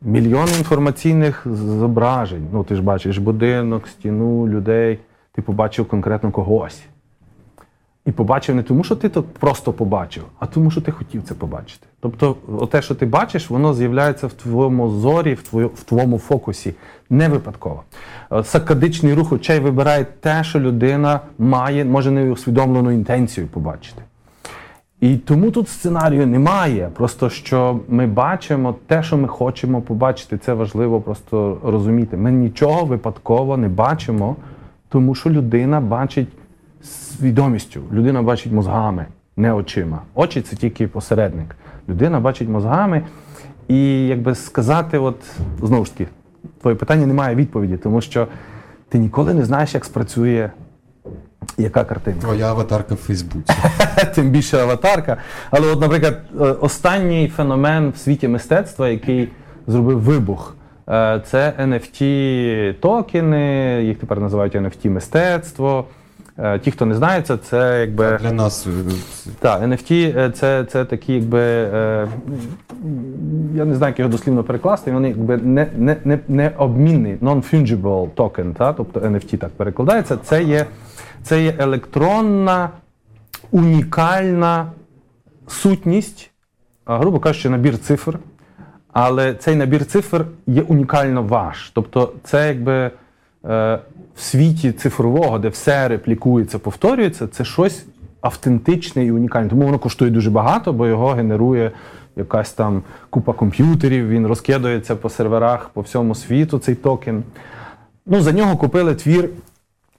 мільйон 0.02 0.49
інформаційних 0.59 1.47
зображень. 1.50 2.47
Ну, 2.52 2.64
ти 2.64 2.75
ж 2.75 2.83
бачиш 2.83 3.18
будинок, 3.18 3.88
стіну, 3.88 4.49
людей. 4.49 4.99
Ти 5.33 5.42
побачив 5.42 5.88
конкретно 5.88 6.30
когось. 6.30 6.83
І 8.09 8.12
побачив 8.12 8.55
не 8.55 8.62
тому, 8.62 8.85
що 8.85 8.97
ти 8.97 9.09
то 9.09 9.23
просто 9.23 9.73
побачив, 9.73 10.25
а 10.38 10.47
тому, 10.47 10.71
що 10.71 10.81
ти 10.81 10.93
хотів 10.93 11.23
це 11.23 11.35
побачити. 11.35 11.87
Тобто, 12.00 12.37
те, 12.71 12.83
що 12.83 12.95
ти 12.95 13.07
бачиш, 13.07 13.50
воно 13.50 13.75
з'являється 13.75 14.27
в 14.27 14.33
твоєму 14.33 14.91
зорі, 14.91 15.35
в 15.35 15.43
твоєму, 15.43 15.73
в 15.75 15.83
твоєму 15.83 16.19
фокусі 16.19 16.75
не 17.11 17.29
випадково. 17.29 17.83
Е, 18.33 18.45
Сакадичний 18.45 19.15
рух 19.15 19.33
очей 19.33 19.61
вибирає 19.61 20.07
те, 20.21 20.45
що 20.45 20.61
людина 20.61 21.21
має, 21.38 21.85
може 21.85 22.11
неусвідомлену 22.11 22.91
інтенцію 22.91 23.47
побачити. 23.47 24.03
І 25.00 25.17
тому 25.17 25.50
тут 25.50 25.69
сценарію 25.69 26.27
немає. 26.27 26.91
Просто 26.95 27.31
що 27.31 27.81
ми 27.88 28.07
бачимо 28.07 28.75
те, 28.87 29.03
що 29.03 29.17
ми 29.17 29.29
хочемо 29.29 29.81
побачити. 29.81 30.38
Це 30.38 30.55
важливо 30.55 31.00
просто 31.00 31.59
розуміти. 31.65 32.17
Ми 32.17 32.33
нічого 32.33 32.85
випадково 32.85 33.57
не 33.57 33.69
бачимо, 33.69 34.37
тому 34.88 35.15
що 35.15 35.31
людина 35.31 35.81
бачить 35.81 36.29
свідомістю, 36.83 37.81
людина 37.93 38.23
бачить 38.23 38.53
мозгами, 38.53 39.07
не 39.37 39.53
очима. 39.53 40.03
Очі 40.15 40.43
це 40.43 40.57
тільки 40.57 40.89
посередник. 40.89 41.57
Людина 41.89 42.21
бачить 42.21 42.49
мозгами. 42.49 43.03
І 43.69 44.07
якби 44.07 44.35
сказати, 44.35 44.99
от 44.99 45.17
знову 45.63 45.85
ж 45.85 45.93
таки, 45.93 46.11
твоє 46.61 46.77
питання 46.77 47.07
немає 47.07 47.35
відповіді, 47.35 47.77
тому 47.77 48.01
що 48.01 48.27
ти 48.89 48.99
ніколи 48.99 49.35
не 49.35 49.45
знаєш, 49.45 49.75
як 49.75 49.85
спрацює 49.85 50.51
яка 51.59 51.85
картинка. 51.85 52.21
Твоя 52.21 52.47
аватарка 52.47 52.95
в 52.95 52.97
Фейсбуці. 52.97 53.55
тим 54.15 54.31
більше 54.31 54.59
аватарка. 54.59 55.17
Але, 55.51 55.73
от, 55.73 55.81
наприклад, 55.81 56.21
е, 56.41 56.45
останній 56.45 57.29
феномен 57.29 57.91
в 57.91 57.97
світі 57.97 58.29
мистецтва, 58.29 58.89
який 58.89 59.29
зробив 59.67 60.01
вибух, 60.01 60.57
е, 60.89 61.23
це 61.27 61.53
NFT 61.61 62.75
токени, 62.81 63.83
їх 63.85 63.99
тепер 63.99 64.21
називають 64.21 64.57
NFT 64.57 64.91
мистецтво. 64.91 65.85
Е, 65.91 65.98
Ті, 66.62 66.71
хто 66.71 66.87
не 66.87 66.95
знає, 66.95 67.23
це, 67.23 67.37
це 67.37 67.80
якби. 67.80 68.18
Для 68.23 68.33
нас 68.33 68.66
е, 68.66 68.71
Так, 69.38 69.62
NFT 69.62 70.18
е, 70.18 70.30
це, 70.30 70.64
це 70.64 70.85
такі, 70.85 71.12
якби. 71.12 71.40
е, 71.40 72.09
Я 73.54 73.64
не 73.64 73.75
знаю, 73.75 73.90
як 73.90 73.99
його 73.99 74.11
дослівно 74.11 74.45
перекласти. 74.45 74.92
Вони 74.92 75.09
якби 75.09 75.37
не, 75.37 75.66
не, 75.76 75.97
не, 76.04 76.18
не 76.28 76.50
обмінний, 76.59 77.16
non-fungible 77.16 78.11
token, 78.14 78.54
та? 78.54 78.73
тобто 78.73 79.00
NFT 79.00 79.37
так 79.38 79.50
перекладається. 79.50 80.16
Це 80.16 80.42
є, 80.42 80.66
це 81.23 81.42
є 81.42 81.54
електронна, 81.59 82.71
унікальна 83.50 84.73
сутність, 85.47 86.30
грубо 86.87 87.21
кажучи, 87.21 87.50
набір 87.50 87.78
цифр. 87.78 88.18
Але 88.92 89.35
цей 89.35 89.57
набір 89.57 89.87
цифр 89.87 90.25
є 90.47 90.62
унікально 90.62 91.23
ваш. 91.23 91.71
Тобто, 91.75 92.12
це 92.25 92.49
якби 92.49 92.73
е, 92.73 92.90
в 93.49 94.21
світі 94.21 94.73
цифрового, 94.73 95.38
де 95.38 95.49
все 95.49 95.88
реплікується, 95.88 96.59
повторюється, 96.59 97.26
це 97.26 97.45
щось 97.45 97.85
автентичне 98.21 99.05
і 99.05 99.11
унікальне. 99.11 99.49
Тому 99.49 99.64
воно 99.64 99.78
коштує 99.78 100.11
дуже 100.11 100.31
багато, 100.31 100.73
бо 100.73 100.87
його 100.87 101.09
генерує 101.09 101.71
якась 102.17 102.52
там 102.52 102.83
купа 103.11 103.33
комп'ютерів, 103.33 104.09
він 104.09 104.26
розкидається 104.26 104.97
по 104.97 105.11
серверах 105.11 105.69
по 105.69 105.81
всьому 105.81 106.14
світу, 106.14 106.59
цей 106.59 106.75
токен. 106.75 107.23
Ну, 108.07 108.21
за 108.21 108.33
нього 108.33 108.57
купили 108.57 108.95
твір 108.95 109.31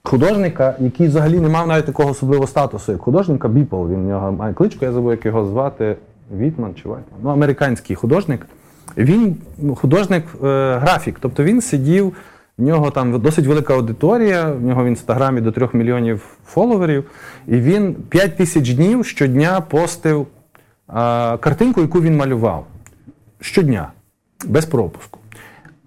художника, 0.02 0.74
який 0.78 1.08
взагалі 1.08 1.40
не 1.40 1.48
мав 1.48 1.66
навіть 1.66 1.86
такого 1.86 2.10
особливого 2.10 2.46
статусу, 2.46 2.92
як 2.92 3.00
художника 3.00 3.48
Біпл. 3.48 3.88
Він 3.88 4.02
в 4.02 4.08
нього 4.08 4.32
має 4.32 4.54
кличку, 4.54 4.84
я 4.84 4.92
забув, 4.92 5.10
як 5.10 5.26
його 5.26 5.46
звати. 5.46 5.96
Вітман 6.38 6.74
чи 6.74 6.88
Вайтман. 6.88 7.20
Ну, 7.22 7.30
американський 7.30 7.96
художник. 7.96 8.46
Він 8.96 9.36
ну, 9.58 9.74
художник 9.74 10.24
е. 10.44 11.12
Тобто 11.20 11.44
він 11.44 11.60
сидів, 11.60 12.12
в 12.60 12.62
нього 12.62 12.90
там 12.90 13.20
досить 13.20 13.46
велика 13.46 13.74
аудиторія, 13.74 14.52
в 14.52 14.62
нього 14.62 14.84
в 14.84 14.86
інстаграмі 14.86 15.40
до 15.40 15.52
3 15.52 15.68
мільйонів 15.72 16.38
фоловерів. 16.46 17.10
І 17.46 17.56
він 17.56 17.94
5 17.94 18.36
тисяч 18.36 18.72
днів 18.72 19.06
щодня 19.06 19.60
постив 19.60 20.20
е, 20.20 20.24
картинку, 21.36 21.80
яку 21.80 22.00
він 22.00 22.16
малював. 22.16 22.66
Щодня, 23.40 23.92
без 24.44 24.66
пропуску. 24.66 25.18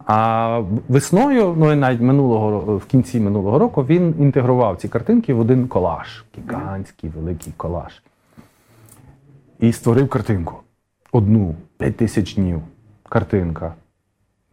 А 0.06 0.62
весною, 0.88 1.56
ну 1.58 1.72
і 1.72 1.76
навіть 1.76 2.02
минулого 2.02 2.78
в 2.78 2.86
кінці 2.86 3.20
минулого 3.20 3.60
року, 3.60 3.86
він 3.86 4.16
інтегрував 4.20 4.78
ці 4.78 4.88
картинки 4.88 5.34
в 5.34 5.40
один 5.40 5.68
колаж. 5.68 6.24
Гігантський 6.38 7.10
великий 7.10 7.54
колаж. 7.58 8.02
І 9.60 9.72
створив 9.72 10.10
картинку. 10.10 10.56
Одну, 11.12 11.56
5 11.78 11.98
тисяч 11.98 12.36
днів. 12.36 12.62
Картинка. 13.10 13.74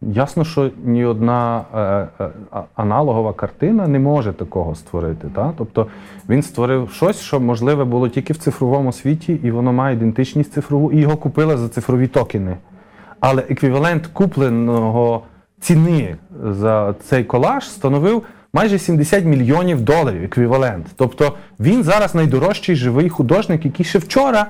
Ясно, 0.01 0.45
що 0.45 0.71
ні 0.83 1.05
одна 1.05 1.65
е, 1.75 2.23
е, 2.23 2.29
аналогова 2.75 3.33
картина 3.33 3.87
не 3.87 3.99
може 3.99 4.33
такого 4.33 4.75
створити. 4.75 5.27
Та? 5.35 5.53
Тобто 5.57 5.87
він 6.29 6.41
створив 6.43 6.89
щось, 6.91 7.19
що 7.19 7.39
можливе 7.39 7.85
було 7.85 8.09
тільки 8.09 8.33
в 8.33 8.37
цифровому 8.37 8.91
світі, 8.91 9.39
і 9.43 9.51
воно 9.51 9.73
має 9.73 9.95
ідентичність 9.95 10.53
цифрову, 10.53 10.91
і 10.91 10.97
його 10.97 11.17
купили 11.17 11.57
за 11.57 11.69
цифрові 11.69 12.07
токени. 12.07 12.57
Але 13.19 13.43
еквівалент 13.49 14.07
купленого 14.07 15.23
ціни 15.59 16.15
за 16.43 16.95
цей 17.03 17.23
колаж 17.23 17.69
становив 17.69 18.23
майже 18.53 18.79
70 18.79 19.25
мільйонів 19.25 19.81
доларів 19.81 20.23
еквівалент. 20.23 20.85
Тобто 20.95 21.33
він 21.59 21.83
зараз 21.83 22.15
найдорожчий 22.15 22.75
живий 22.75 23.09
художник, 23.09 23.65
який 23.65 23.85
ще 23.85 23.99
вчора 23.99 24.47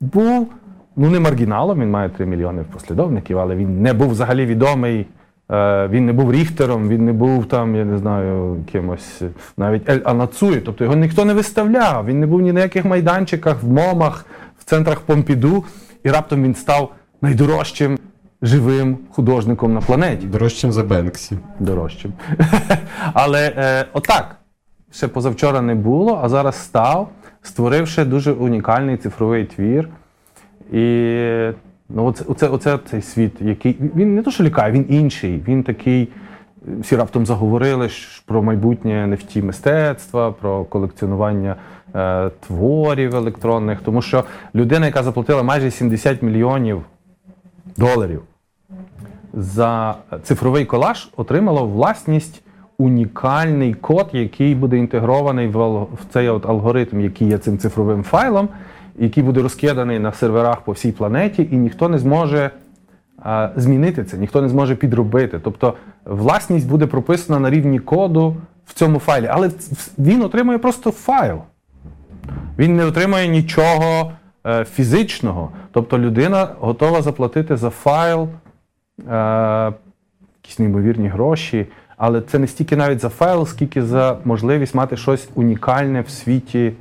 був 0.00 0.52
ну 0.96 1.10
не 1.10 1.20
маргіналом, 1.20 1.80
він 1.80 1.90
має 1.90 2.08
3 2.08 2.26
мільйони 2.26 2.64
послідовників, 2.72 3.38
але 3.38 3.54
він 3.56 3.82
не 3.82 3.92
був 3.92 4.10
взагалі 4.10 4.46
відомий. 4.46 5.06
е, 5.50 5.88
Він 5.88 6.06
не 6.06 6.12
був 6.12 6.32
ріхтером, 6.32 6.88
він 6.88 7.04
не 7.04 7.12
був 7.12 7.46
там, 7.46 7.76
я 7.76 7.84
не 7.84 7.98
знаю, 7.98 8.56
кимось 8.72 9.22
навіть 9.56 9.88
Ель 9.90 10.00
Анацуї. 10.04 10.60
Тобто 10.60 10.84
його 10.84 10.96
ніхто 10.96 11.24
не 11.24 11.34
виставляв. 11.34 12.06
Він 12.06 12.20
не 12.20 12.26
був 12.26 12.40
ні 12.40 12.52
на 12.52 12.60
яких 12.60 12.84
майданчиках, 12.84 13.62
в 13.62 13.68
момах, 13.68 14.26
в 14.58 14.64
центрах 14.64 15.00
Помпіду, 15.00 15.64
і 16.04 16.10
раптом 16.10 16.42
він 16.42 16.54
став 16.54 16.92
найдорожчим 17.22 17.98
живим 18.42 18.98
художником 19.10 19.74
на 19.74 19.80
планеті 19.80 20.26
дорожчим 20.26 20.72
за 20.72 20.82
Бенксі. 20.84 21.38
дорожчим. 21.60 22.12
Але 23.12 23.52
е, 23.56 23.86
отак, 23.92 24.36
ще 24.92 25.08
позавчора 25.08 25.60
не 25.60 25.74
було, 25.74 26.20
а 26.22 26.28
зараз 26.28 26.56
став, 26.56 27.08
створивши 27.42 28.04
дуже 28.04 28.32
унікальний 28.32 28.96
цифровий 28.96 29.44
твір. 29.44 29.88
І 30.72 31.50
ну, 31.88 32.04
оце, 32.04 32.24
оце, 32.28 32.48
оце 32.48 32.78
цей 32.90 33.02
світ, 33.02 33.32
який 33.40 33.76
він 33.96 34.14
не 34.14 34.22
то, 34.22 34.30
що 34.30 34.44
лякає, 34.44 34.72
він 34.72 34.86
інший. 34.88 35.42
Він 35.48 35.62
такий. 35.62 36.08
Всі 36.80 36.96
раптом 36.96 37.26
заговорили 37.26 37.88
про 38.26 38.42
майбутнє 38.42 39.06
NFT 39.06 39.42
мистецтва, 39.42 40.32
про 40.32 40.64
колекціонування 40.64 41.56
е, 41.94 42.30
творів 42.46 43.14
електронних, 43.14 43.80
тому 43.80 44.02
що 44.02 44.24
людина, 44.54 44.86
яка 44.86 45.02
заплатила 45.02 45.42
майже 45.42 45.70
70 45.70 46.22
мільйонів 46.22 46.82
доларів 47.76 48.22
за 49.36 49.94
цифровий 50.22 50.64
колаж 50.64 51.08
отримала 51.16 51.62
власність 51.62 52.42
унікальний 52.78 53.74
код, 53.74 54.08
який 54.12 54.54
буде 54.54 54.78
інтегрований 54.78 55.48
в, 55.48 55.82
в 55.82 55.98
цей 56.12 56.28
от 56.28 56.46
алгоритм, 56.46 57.00
який 57.00 57.28
є 57.28 57.38
цим 57.38 57.58
цифровим 57.58 58.02
файлом, 58.02 58.48
який 58.98 59.22
буде 59.22 59.42
розкиданий 59.42 59.98
на 59.98 60.12
серверах 60.12 60.60
по 60.60 60.72
всій 60.72 60.92
планеті, 60.92 61.48
і 61.50 61.56
ніхто 61.56 61.88
не 61.88 61.98
зможе 61.98 62.50
змінити 63.56 64.04
це, 64.04 64.18
ніхто 64.18 64.42
не 64.42 64.48
зможе 64.48 64.74
підробити. 64.74 65.40
Тобто 65.44 65.74
власність 66.04 66.68
буде 66.68 66.86
прописана 66.86 67.40
на 67.40 67.50
рівні 67.50 67.78
коду 67.78 68.36
в 68.66 68.74
цьому 68.74 68.98
файлі, 68.98 69.28
але 69.30 69.50
він 69.98 70.22
отримує 70.22 70.58
просто 70.58 70.90
файл. 70.90 71.38
Він 72.58 72.76
не 72.76 72.84
отримує 72.84 73.28
нічого 73.28 74.12
е, 74.46 74.64
фізичного. 74.64 75.50
Тобто 75.72 75.98
людина 75.98 76.48
готова 76.60 77.02
заплатити 77.02 77.56
за 77.56 77.70
файл 77.70 78.28
е, 79.08 79.72
якісь 80.42 80.58
неймовірні 80.58 81.08
гроші. 81.08 81.66
Але 81.96 82.20
це 82.20 82.38
не 82.38 82.46
стільки 82.46 82.76
навіть 82.76 83.00
за 83.00 83.08
файл, 83.08 83.46
скільки 83.46 83.82
за 83.82 84.18
можливість 84.24 84.74
мати 84.74 84.96
щось 84.96 85.28
унікальне 85.34 86.00
в 86.00 86.10
світі 86.10 86.72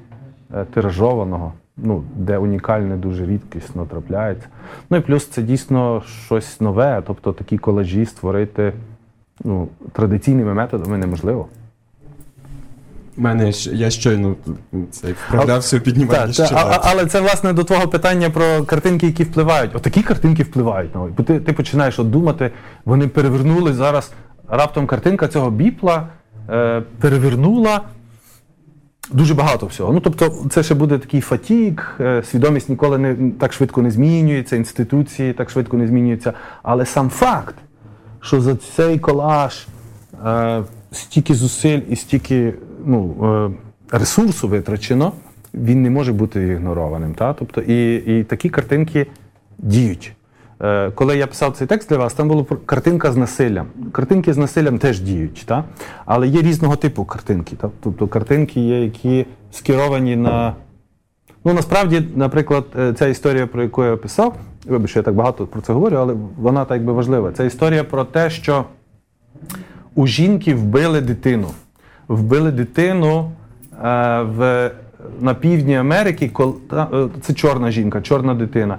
е, 0.54 0.65
тиражованого, 0.65 1.54
ну, 1.78 2.04
де 2.16 2.38
унікальне 2.38 2.98
дуже 2.98 3.26
рідкісно 3.26 3.86
трапляється. 3.86 4.48
Ну 4.90 4.98
і 4.98 5.02
плюс 5.02 5.28
це 5.28 5.42
дійсно 5.42 6.04
щось 6.26 6.62
нове, 6.62 7.04
тобто 7.08 7.34
такі 7.34 7.58
колажі 7.58 8.06
створити 8.06 8.74
ну, 9.44 9.68
традиційними 9.92 10.54
методами 10.54 10.98
неможливо. 10.98 11.48
У 13.18 13.22
мене 13.22 13.52
я 13.72 13.90
щойно 13.90 14.36
це 14.92 15.08
вправлявся 15.28 15.78
у 15.78 15.80
підніманні 15.80 16.34
Так, 16.34 16.48
це, 16.48 16.56
а, 16.56 16.80
але 16.84 17.06
це 17.06 17.22
власне 17.22 17.54
до 17.54 17.64
твого 17.64 17.88
питання 17.88 18.30
про 18.30 18.64
картинки, 18.64 19.06
які 19.06 19.24
впливають. 19.24 19.76
Отакі 19.76 20.04
картинки 20.04 20.44
впливають. 20.44 20.92
Ну, 20.96 21.10
бо 21.18 21.24
ти, 21.24 21.40
ти 21.40 21.54
починаєш 21.54 22.00
от 22.00 22.10
думати, 22.10 22.52
вони 22.86 23.08
перевернули 23.08 23.74
зараз. 23.74 24.12
Раптом 24.48 24.88
картинка 24.88 25.28
цього 25.28 25.52
біпла 25.52 26.08
е, 26.50 26.84
перевернула 27.00 27.82
дуже 29.12 29.34
багато 29.34 29.65
всього. 29.65 29.94
Ну 29.94 30.00
тобто, 30.00 30.46
це 30.50 30.63
ще 30.63 30.76
буде 30.76 30.98
такий 30.98 31.22
фатік, 31.22 31.96
е, 32.00 32.24
свідомість 32.24 32.70
ніколи 32.70 32.98
не 32.98 33.32
так 33.32 33.54
швидко 33.54 33.82
не 33.82 33.91
змінюється, 33.91 34.56
інституції 34.56 35.34
так 35.34 35.50
швидко 35.50 35.78
не 35.78 35.88
змінюються. 35.88 36.34
Але 36.63 36.86
сам 36.86 37.10
факт, 37.10 37.56
що 38.22 38.41
за 38.41 38.56
цей 38.56 39.00
колаж 39.00 39.68
е, 40.26 40.63
стільки 40.91 41.34
зусиль 41.34 41.82
і 41.89 41.96
стільки 41.96 42.54
ну, 42.86 43.15
е, 43.91 43.98
ресурсу 43.98 44.48
витрачено, 44.48 45.12
він 45.54 45.82
не 45.82 45.89
може 45.89 46.13
бути 46.13 46.48
ігнорованим. 46.48 47.13
Та? 47.13 47.34
Тобто, 47.34 47.62
і, 47.62 47.96
і 47.96 48.24
такі 48.24 48.50
картинки 48.50 49.08
діють. 49.58 50.13
Е, 50.62 50.91
коли 50.91 51.18
я 51.18 51.28
писав 51.28 51.54
цей 51.58 51.68
текст 51.68 51.89
для 51.89 51.98
вас, 51.98 52.13
там 52.13 52.28
була 52.28 52.46
картинка 52.65 53.12
з 53.12 53.18
насиллям. 53.18 53.68
Картинки 53.91 54.34
з 54.34 54.38
насиллям 54.38 54.78
теж 54.78 55.00
діють, 55.00 55.44
та? 55.46 55.63
але 56.06 56.28
є 56.28 56.41
різного 56.41 56.76
типу 56.76 57.06
картинки. 57.06 57.56
Та? 57.56 57.70
Тобто 57.84 58.08
картинки 58.08 58.60
є, 58.62 58.84
які 58.84 59.26
скеровані 59.52 60.15
на. 60.15 60.56
Ну, 61.46 61.54
насправді, 61.54 62.04
наприклад, 62.15 62.65
е, 62.80 62.94
ця 62.94 63.08
історія, 63.08 63.48
про 63.48 63.63
яку 63.63 63.84
я 63.84 63.98
писав, 63.98 64.36
вибач, 64.65 64.89
що 64.89 65.00
я 65.00 65.04
так 65.04 65.15
багато 65.15 65.48
про 65.48 65.62
це 65.62 65.74
говорю, 65.74 65.98
але 65.98 66.15
вона 66.38 66.65
так 66.65 66.84
би 66.84 66.94
важлива. 66.94 67.32
Це 67.32 67.46
історія 67.46 67.84
про 67.84 68.04
те, 68.04 68.30
що 68.30 68.65
у 69.96 70.08
жінки 70.08 70.56
вбили 70.56 71.02
дитину. 71.02 71.48
Вбили 72.08 72.52
дитину 72.52 73.32
е, 73.84 74.22
в, 74.22 74.72
на 75.22 75.34
півдні 75.34 75.76
Америки, 75.76 76.32
е, 76.72 77.08
це 77.22 77.34
чорна 77.34 77.72
жінка, 77.72 78.02
чорна 78.02 78.34
дитина. 78.34 78.78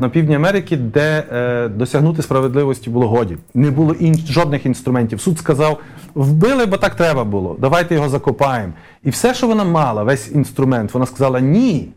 На 0.00 0.10
півдні 0.12 0.34
Америки, 0.34 0.76
де 0.76 1.24
е, 1.32 1.68
досягнути 1.68 2.22
справедливості 2.22 2.90
було 2.90 3.08
годі. 3.08 3.36
Не 3.54 3.70
було 3.70 3.94
ін, 3.94 4.18
жодних 4.18 4.66
інструментів. 4.66 5.20
Суд 5.20 5.38
сказав: 5.38 5.80
вбили, 6.14 6.66
бо 6.66 6.76
так 6.76 6.94
треба 6.94 7.24
було. 7.24 7.56
Давайте 7.58 7.94
його 7.94 8.08
закопаємо. 8.08 8.72
І 9.04 9.10
все, 9.10 9.34
що 9.34 9.46
вона 9.46 9.64
мала, 9.64 10.02
весь 10.02 10.32
інструмент, 10.32 10.94
вона 10.94 11.06
сказала: 11.06 11.40
ні. 11.40 11.88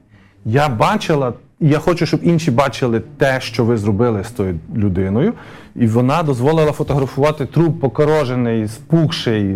Я 0.46 0.70
бачила, 0.70 1.34
і 1.60 1.68
я 1.68 1.80
хочу, 1.80 2.06
щоб 2.06 2.20
інші 2.24 2.52
бачили 2.52 3.02
те, 3.18 3.42
що 3.42 3.66
ви 3.66 3.78
зробили 3.78 4.24
з 4.24 4.32
тою 4.32 4.60
людиною. 4.76 5.34
І 5.76 5.88
вона 5.88 6.24
дозволила 6.24 6.72
фотографувати 6.72 7.46
труп 7.46 7.80
покорожений, 7.80 8.68
спухший, 8.68 9.56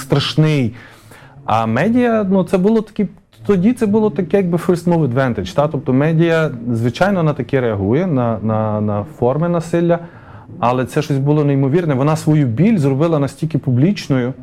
страшний. 0.00 0.74
А 1.44 1.66
медіа, 1.66 2.26
ну 2.30 2.44
це 2.44 2.58
було 2.58 2.80
такі. 2.80 3.06
Тоді 3.46 3.72
це 3.72 3.86
було 3.86 4.10
таке, 4.10 4.36
якби 4.36 4.58
first 4.58 4.84
move 4.84 5.12
advantage. 5.12 5.54
Та? 5.54 5.68
Тобто 5.68 5.92
медіа, 5.92 6.50
звичайно, 6.72 7.22
на 7.22 7.32
таке 7.32 7.60
реагує, 7.60 8.06
на, 8.06 8.38
на, 8.42 8.80
на 8.80 9.04
форми 9.18 9.48
насилля, 9.48 9.98
але 10.58 10.84
це 10.84 11.02
щось 11.02 11.18
було 11.18 11.44
неймовірне. 11.44 11.94
Вона 11.94 12.16
свою 12.16 12.46
біль 12.46 12.78
зробила 12.78 13.18
настільки 13.18 13.58
публічною, 13.58 14.34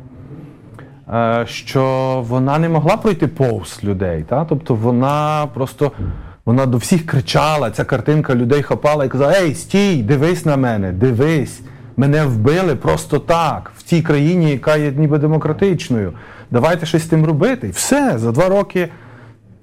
е, 1.12 1.44
що 1.46 1.84
вона 2.28 2.58
не 2.58 2.68
могла 2.68 2.96
пройти 2.96 3.26
повз 3.26 3.80
людей. 3.84 4.24
Та? 4.28 4.44
Тобто 4.44 4.74
вона 4.74 5.48
просто 5.54 5.92
вона 6.44 6.66
до 6.66 6.76
всіх 6.76 7.06
кричала, 7.06 7.70
ця 7.70 7.84
картинка 7.84 8.34
людей 8.34 8.62
хапала 8.62 9.04
і 9.04 9.08
казала: 9.08 9.32
Ей, 9.32 9.54
стій, 9.54 10.02
дивись 10.02 10.46
на 10.46 10.56
мене, 10.56 10.92
дивись, 10.92 11.60
мене 11.96 12.24
вбили 12.24 12.76
просто 12.76 13.18
так, 13.18 13.72
в 13.76 13.82
цій 13.82 14.02
країні, 14.02 14.50
яка 14.50 14.76
є 14.76 14.92
ніби 14.92 15.18
демократичною. 15.18 16.12
Давайте 16.50 16.86
щось 16.86 17.02
з 17.02 17.06
тим 17.06 17.24
робити. 17.26 17.66
І 17.66 17.70
все, 17.70 18.18
за 18.18 18.32
два 18.32 18.48
роки. 18.48 18.88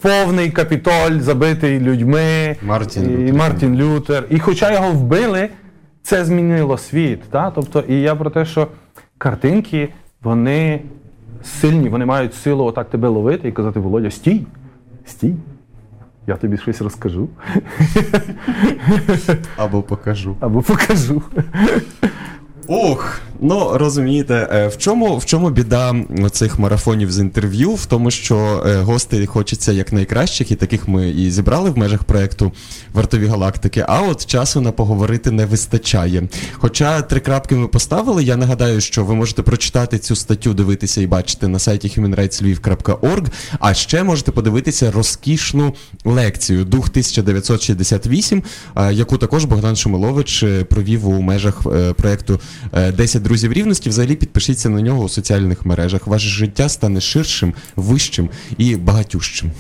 Повний 0.02 0.52
капітоль 0.52 1.20
забитий 1.20 1.80
людьми, 1.80 2.56
Мартін 2.62 3.04
і 3.04 3.08
Лютер. 3.18 3.36
Мартін 3.36 3.76
Лютер. 3.76 4.26
І 4.30 4.40
хоча 4.40 4.72
його 4.74 4.92
вбили, 4.92 5.50
це 6.04 6.26
змінило 6.26 6.78
світ. 6.78 7.22
Та? 7.30 7.52
Тобто, 7.52 7.80
і 7.88 7.94
я 8.02 8.16
про 8.16 8.30
те, 8.30 8.46
що 8.46 8.68
картинки, 9.18 9.90
вони 10.24 10.82
сильні, 11.44 11.90
вони 11.90 12.06
мають 12.06 12.34
силу 12.36 12.64
отак 12.66 12.90
тебе 12.90 13.08
ловити 13.08 13.48
і 13.48 13.52
казати, 13.52 13.80
Володя, 13.80 14.12
стій, 14.12 14.48
стій. 15.06 15.36
Я 16.28 16.36
тобі 16.36 16.58
щось 16.58 16.82
розкажу 16.82 17.30
Або 19.58 19.82
покажу. 19.82 20.36
або 20.40 20.62
покажу. 20.62 21.22
Ох, 22.68 23.22
ну 23.42 23.72
розумієте, 23.74 24.50
е, 24.52 24.68
в 24.68 24.78
чому 24.78 25.18
в 25.18 25.26
чому 25.26 25.50
біда 25.50 25.96
цих 26.32 26.60
марафонів 26.60 27.12
з 27.12 27.20
інтерв'ю? 27.20 27.72
В 27.72 27.86
тому, 27.86 28.12
що 28.12 28.64
е, 28.68 28.78
гостей 28.78 29.26
хочеться 29.26 29.72
як 29.72 29.94
найкращих, 29.94 30.52
і 30.52 30.56
таких 30.56 30.88
ми 30.88 31.10
і 31.10 31.32
зібрали 31.32 31.70
в 31.70 31.78
межах 31.78 32.04
проекту 32.04 32.52
Вартові 32.94 33.26
галактики. 33.26 33.86
А 33.88 34.02
от 34.02 34.26
часу 34.26 34.62
на 34.62 34.72
поговорити 34.72 35.32
не 35.32 35.46
вистачає. 35.46 36.24
Хоча 36.54 37.02
три 37.02 37.20
крапки 37.20 37.56
ми 37.56 37.68
поставили. 37.68 38.24
Я 38.24 38.38
нагадаю, 38.38 38.82
що 38.82 39.06
ви 39.06 39.16
можете 39.16 39.42
прочитати 39.42 40.00
цю 40.00 40.16
статтю, 40.16 40.54
дивитися 40.54 41.02
і 41.02 41.08
бачити 41.08 41.48
на 41.48 41.60
сайті 41.60 41.88
humanrightslviv.org, 41.88 43.26
А 43.60 43.74
ще 43.74 44.04
можете 44.04 44.32
подивитися 44.32 44.92
розкішну 44.92 45.76
лекцію 46.06 46.66
Дух 46.66 46.90
1968, 46.90 48.44
е, 48.76 48.94
яку 48.94 49.18
також 49.18 49.46
Богдан 49.46 49.76
Шумилович 49.76 50.46
провів 50.70 51.08
у 51.08 51.22
межах 51.22 51.62
проекту 51.98 52.40
е, 52.74 52.92
10 52.92 53.27
друзів 53.28 53.54
рівності. 53.54 53.90
Взагалі 53.90 54.16
підпишіться 54.16 54.70
на 54.70 54.82
нього 54.82 55.04
у 55.04 55.10
соціальних 55.10 55.66
мережах. 55.66 56.08
Ваше 56.08 56.28
життя 56.28 56.70
стане 56.70 57.02
ширшим, 57.02 57.54
вищим 57.76 58.30
і 58.58 58.76
багатющим. 58.76 59.52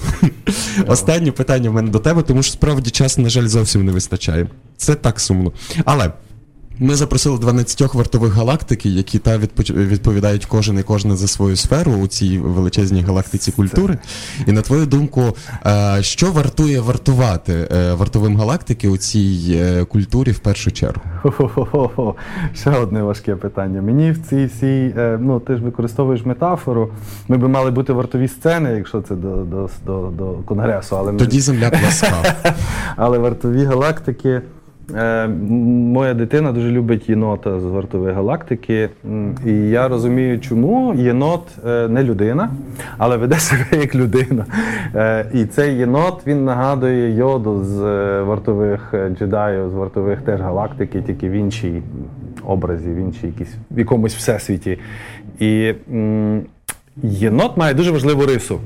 Останнє 0.87 1.31
питання 1.31 1.69
в 1.69 1.73
мене 1.73 1.89
до 1.91 1.99
тебе, 1.99 2.21
тому 2.21 2.43
що 2.43 2.53
справді 2.53 2.89
часу, 2.89 3.21
на 3.21 3.29
жаль, 3.29 3.47
зовсім 3.47 3.85
не 3.85 3.91
вистачає. 3.91 4.47
Це 4.77 4.95
так 4.95 5.19
сумно. 5.19 5.51
Але. 5.85 6.11
Ми 6.79 6.95
запросили 6.95 7.39
12 7.39 7.93
вартових 7.93 8.33
галактики, 8.33 8.89
які 8.89 9.19
та 9.19 9.37
відповідають 9.69 10.45
кожен 10.45 10.79
і 10.79 10.83
кожна 10.83 11.15
за 11.15 11.27
свою 11.27 11.55
сферу 11.55 11.91
у 11.91 12.07
цій 12.07 12.39
величезній 12.39 13.01
галактиці 13.01 13.51
культури. 13.51 13.97
І 14.47 14.51
на 14.51 14.61
твою 14.61 14.85
думку, 14.85 15.21
е, 15.65 15.97
що 16.01 16.31
вартує 16.31 16.79
вартувати 16.79 17.67
е, 17.71 17.93
вартовим 17.93 18.37
галактики 18.37 18.89
у 18.89 18.97
цій 18.97 19.59
е, 19.61 19.85
культурі 19.85 20.31
в 20.31 20.39
першу 20.39 20.71
чергу? 20.71 21.01
Хо-хо-хо-хо. 21.21 22.15
Ще 22.55 22.71
одне 22.71 23.03
важке 23.03 23.35
питання. 23.35 23.81
Мені 23.81 24.11
в 24.11 24.27
цій 24.29 24.45
всій, 24.45 24.93
ну 25.19 25.39
ти 25.39 25.57
ж 25.57 25.63
використовуєш 25.63 26.25
метафору. 26.25 26.89
Ми 27.27 27.37
би 27.37 27.47
мали 27.47 27.71
бути 27.71 27.93
вартові 27.93 28.27
сцени, 28.27 28.69
якщо 28.69 29.01
це 29.01 29.15
до, 29.15 29.35
до, 29.35 29.69
до, 29.85 30.09
до 30.17 30.25
конгресу, 30.25 30.97
але 30.97 31.11
ми 31.11 31.19
Тоді 31.19 31.39
земля 31.39 31.69
пласка. 31.69 32.35
Але 32.95 33.17
вартові 33.17 33.65
галактики. 33.65 34.41
Е, 34.95 35.27
моя 35.27 36.13
дитина 36.13 36.51
дуже 36.51 36.71
любить 36.71 37.09
єнота 37.09 37.59
з 37.59 37.63
вартової 37.63 38.13
галактики. 38.13 38.89
І 39.45 39.51
я 39.51 39.87
розумію, 39.87 40.39
чому 40.39 40.93
єнот 40.93 41.41
е, 41.67 41.87
не 41.87 42.03
людина, 42.03 42.49
але 42.97 43.17
веде 43.17 43.35
себе 43.35 43.65
як 43.71 43.95
людина. 43.95 44.45
Е, 44.95 45.25
І 45.33 45.45
цей 45.45 45.77
єнот 45.77 46.21
він 46.27 46.45
нагадує 46.45 47.15
йоду 47.15 47.63
з 47.63 47.81
вартових 48.21 48.93
джедаїв, 49.17 49.69
з 49.69 49.73
вартових 49.73 50.21
теж 50.21 50.41
галактики, 50.41 51.01
тільки 51.01 51.29
в 51.29 51.31
іншій 51.31 51.81
образі, 52.43 52.89
в 52.89 52.95
іншій 52.95 53.27
якійсь 53.27 53.55
в 53.71 53.79
якомусь 53.79 54.15
всесвіті. 54.15 54.79
І 55.39 55.73
єнот 57.03 57.57
має 57.57 57.73
дуже 57.73 57.91
важливу 57.91 58.25
рису 58.25 58.59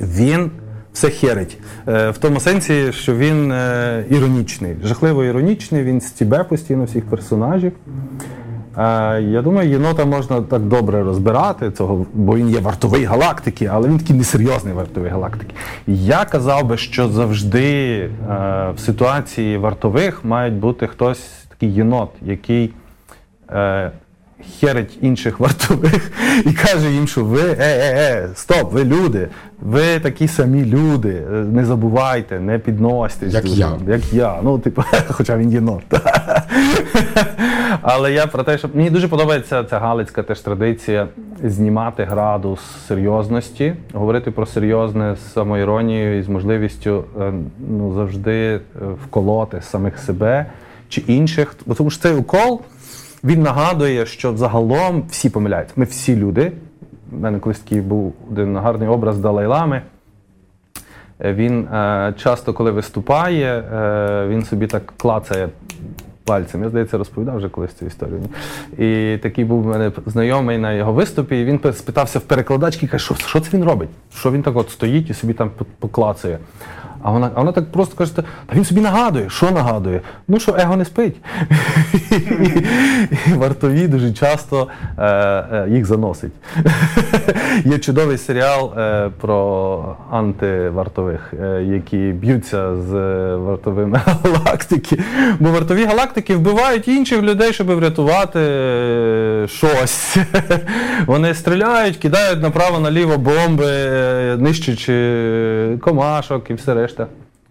він 0.00 0.50
все 0.96 1.10
херить. 1.10 1.58
Е, 1.88 2.10
в 2.10 2.18
тому 2.18 2.40
сенсі, 2.40 2.92
що 2.92 3.16
він 3.16 3.52
е, 3.52 4.04
іронічний, 4.10 4.76
жахливо 4.84 5.24
іронічний, 5.24 5.82
він 5.82 6.00
стібе 6.00 6.44
постійно 6.44 6.84
всіх 6.84 7.04
персонажів. 7.04 7.72
Е, 8.78 9.22
я 9.22 9.42
думаю, 9.42 9.70
єнота 9.70 10.04
можна 10.04 10.42
так 10.42 10.62
добре 10.62 11.02
розбирати, 11.02 11.70
цього, 11.70 12.06
бо 12.14 12.36
він 12.36 12.50
є 12.50 12.60
вартовий 12.60 13.04
галактики, 13.04 13.66
але 13.72 13.88
він 13.88 13.98
такий 13.98 14.16
несерйозний 14.16 14.74
вартовий 14.74 15.10
галактики. 15.10 15.54
Я 15.86 16.24
казав 16.24 16.66
би, 16.66 16.76
що 16.76 17.08
завжди 17.08 18.10
в 18.74 18.78
ситуації 18.78 19.58
вартових 19.58 20.24
має 20.24 20.50
бути 20.50 20.86
хтось 20.86 21.28
такий 21.48 21.72
єнот, 21.72 22.10
який. 22.22 22.72
Херить 24.60 24.98
інших 25.00 25.40
вартових 25.40 26.10
і 26.44 26.52
каже 26.52 26.92
їм, 26.92 27.08
що 27.08 27.24
ви 27.24 27.40
е, 27.40 27.56
е, 27.58 27.94
е, 27.94 28.28
стоп, 28.34 28.72
ви 28.72 28.84
люди, 28.84 29.28
ви 29.62 29.98
такі 30.00 30.28
самі 30.28 30.64
люди. 30.64 31.22
е, 31.32 31.34
Не 31.34 31.64
забувайте, 31.64 32.40
не 32.40 32.58
підносьтесь. 32.58 33.34
Як 33.34 33.44
дуже. 33.44 33.60
я. 33.60 33.72
Як 33.88 34.12
я. 34.12 34.38
Ну, 34.42 34.58
типу, 34.58 34.82
хоча 35.08 35.36
він 35.36 35.52
єнот. 35.52 35.82
Але 37.82 38.12
я 38.12 38.26
про 38.26 38.42
те, 38.42 38.58
що 38.58 38.68
мені 38.74 38.90
дуже 38.90 39.08
подобається 39.08 39.64
ця 39.64 39.78
галицька 39.78 40.22
теж 40.22 40.40
традиція 40.40 41.08
знімати 41.44 42.04
градус 42.04 42.60
серйозності, 42.88 43.74
говорити 43.92 44.30
про 44.30 44.46
серйозне 44.46 45.16
з 45.16 45.32
самоіронією 45.32 46.18
і 46.18 46.22
з 46.22 46.28
можливістю 46.28 47.04
е, 47.20 47.32
ну, 47.68 47.94
завжди 47.94 48.32
е, 48.32 48.60
вколоти 49.04 49.60
самих 49.62 49.98
себе 49.98 50.46
чи 50.88 51.00
інших. 51.00 51.54
Бо 51.66 51.74
тому 51.74 51.90
що 51.90 52.02
цей 52.02 52.14
укол. 52.14 52.60
Він 53.24 53.42
нагадує, 53.42 54.06
що 54.06 54.36
загалом 54.36 55.04
всі 55.10 55.30
помиляються. 55.30 55.74
Ми 55.76 55.84
всі 55.84 56.16
люди. 56.16 56.52
У 57.12 57.16
мене 57.16 57.38
колись 57.38 57.58
такий 57.58 57.80
був 57.80 58.14
один 58.30 58.56
гарний 58.56 58.88
образ 58.88 59.18
Далай-Лами. 59.18 59.82
Е, 61.20 61.32
Він 61.32 61.60
е, 61.64 62.14
часто, 62.18 62.52
коли 62.52 62.70
виступає, 62.70 63.58
е, 63.58 64.26
він 64.28 64.42
собі 64.44 64.66
так 64.66 64.92
клацає 64.96 65.48
пальцем. 66.24 66.62
Я, 66.62 66.68
здається, 66.68 66.98
розповідав 66.98 67.36
вже 67.36 67.48
колись 67.48 67.72
цю 67.72 67.86
історію. 67.86 68.20
І 68.78 69.18
такий 69.22 69.44
був 69.44 69.66
у 69.66 69.68
мене 69.68 69.92
знайомий 70.06 70.58
на 70.58 70.72
його 70.72 70.92
виступі, 70.92 71.40
і 71.40 71.44
він 71.44 71.58
пи- 71.58 71.72
спитався 71.72 72.18
в 72.18 72.22
перекладачки, 72.22 72.86
каже, 72.86 73.04
що, 73.04 73.14
що 73.14 73.40
це 73.40 73.56
він 73.56 73.64
робить? 73.64 73.88
Що 74.14 74.30
він 74.32 74.42
так 74.42 74.56
от 74.56 74.70
стоїть 74.70 75.10
і 75.10 75.14
собі 75.14 75.32
там 75.32 75.50
поклацає. 75.78 76.38
А 77.06 77.10
вона, 77.10 77.30
а 77.34 77.38
вона 77.38 77.52
так 77.52 77.72
просто 77.72 77.96
каже, 77.96 78.14
та 78.14 78.22
він 78.54 78.64
собі 78.64 78.80
нагадує, 78.80 79.30
що 79.30 79.50
нагадує? 79.50 80.00
Ну, 80.28 80.40
що 80.40 80.56
его 80.58 80.76
не 80.76 80.84
спить. 80.84 81.16
І 83.26 83.32
вартові 83.32 83.88
дуже 83.88 84.12
часто 84.12 84.68
е, 84.98 85.04
е, 85.04 85.66
їх 85.70 85.86
заносить. 85.86 86.32
Є 87.64 87.78
чудовий 87.78 88.18
серіал 88.18 88.72
е, 88.78 89.10
про 89.20 89.96
антивартових, 90.10 91.34
які 91.62 91.96
б'ються 91.96 92.76
з 92.76 92.92
вартовими 93.36 94.00
галактики. 94.24 94.98
Бо 95.38 95.50
вартові 95.50 95.84
галактики 95.84 96.36
вбивають 96.36 96.88
інших 96.88 97.22
людей, 97.22 97.52
щоб 97.52 97.66
врятувати 97.66 98.40
щось. 99.46 100.16
Вони 101.06 101.34
стріляють, 101.34 101.96
кидають 101.96 102.42
направо-наліво 102.42 103.18
бомби, 103.18 103.66
нищачи 104.38 105.78
комашок 105.80 106.50
і 106.50 106.54
все 106.54 106.74
решта. 106.74 106.95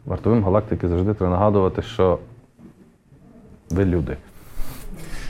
Вартовим 0.05 0.43
галактики 0.43 0.87
завжди 0.87 1.13
треба 1.13 1.31
нагадувати, 1.31 1.81
що 1.81 2.19
ви 3.69 3.85
люди. 3.85 4.17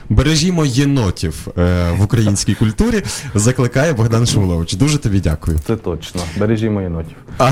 Бережімо 0.10 0.66
єнотів 0.66 1.48
е, 1.58 1.92
в 2.00 2.04
українській 2.04 2.56
культурі. 2.56 3.04
Закликає 3.36 3.94
Богдан 3.94 4.26
Шумилович. 4.26 4.74
Дуже 4.74 4.98
тобі 4.98 5.20
дякую. 5.20 5.60
Це 5.68 5.76
точно. 5.76 6.22
Бережімо 6.38 6.82
єнотів. 6.82 7.16
А, 7.38 7.52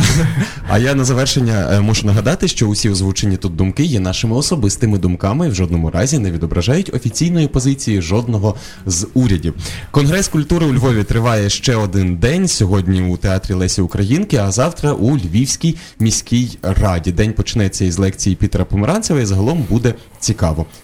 а 0.70 0.78
я 0.78 0.96
на 0.96 1.04
завершення 1.04 1.70
е, 1.72 1.80
мушу 1.80 2.08
нагадати, 2.08 2.48
що 2.48 2.68
усі 2.68 2.90
озвучені 2.90 3.38
тут 3.38 3.56
думки 3.56 3.84
є 3.84 4.00
нашими 4.00 4.36
особистими 4.36 4.98
думками 4.98 5.48
і 5.48 5.50
в 5.50 5.56
жодному 5.56 5.90
разі 5.90 6.20
не 6.20 6.32
відображають 6.32 6.94
офіційної 6.94 7.48
позиції 7.48 8.02
жодного 8.02 8.56
з 8.86 9.08
урядів. 9.14 9.54
Конгрес 9.92 10.28
культури 10.28 10.66
у 10.66 10.74
Львові 10.74 11.04
триває 11.04 11.50
ще 11.50 11.76
один 11.76 12.16
день. 12.16 12.48
Сьогодні 12.48 13.02
у 13.02 13.18
театрі 13.18 13.54
Лесі 13.54 13.82
Українки, 13.82 14.38
а 14.38 14.52
завтра 14.52 14.92
у 14.92 15.18
Львівській 15.18 15.76
міській 16.00 16.58
раді. 16.62 17.12
День 17.12 17.34
почнеться 17.34 17.86
із 17.86 17.98
лекції 17.98 18.36
Пітера 18.36 18.66
Померанцева 18.66 19.22
і 19.22 19.26
загалом 19.26 19.66
буде 19.70 19.94
цікаво. 20.20 20.66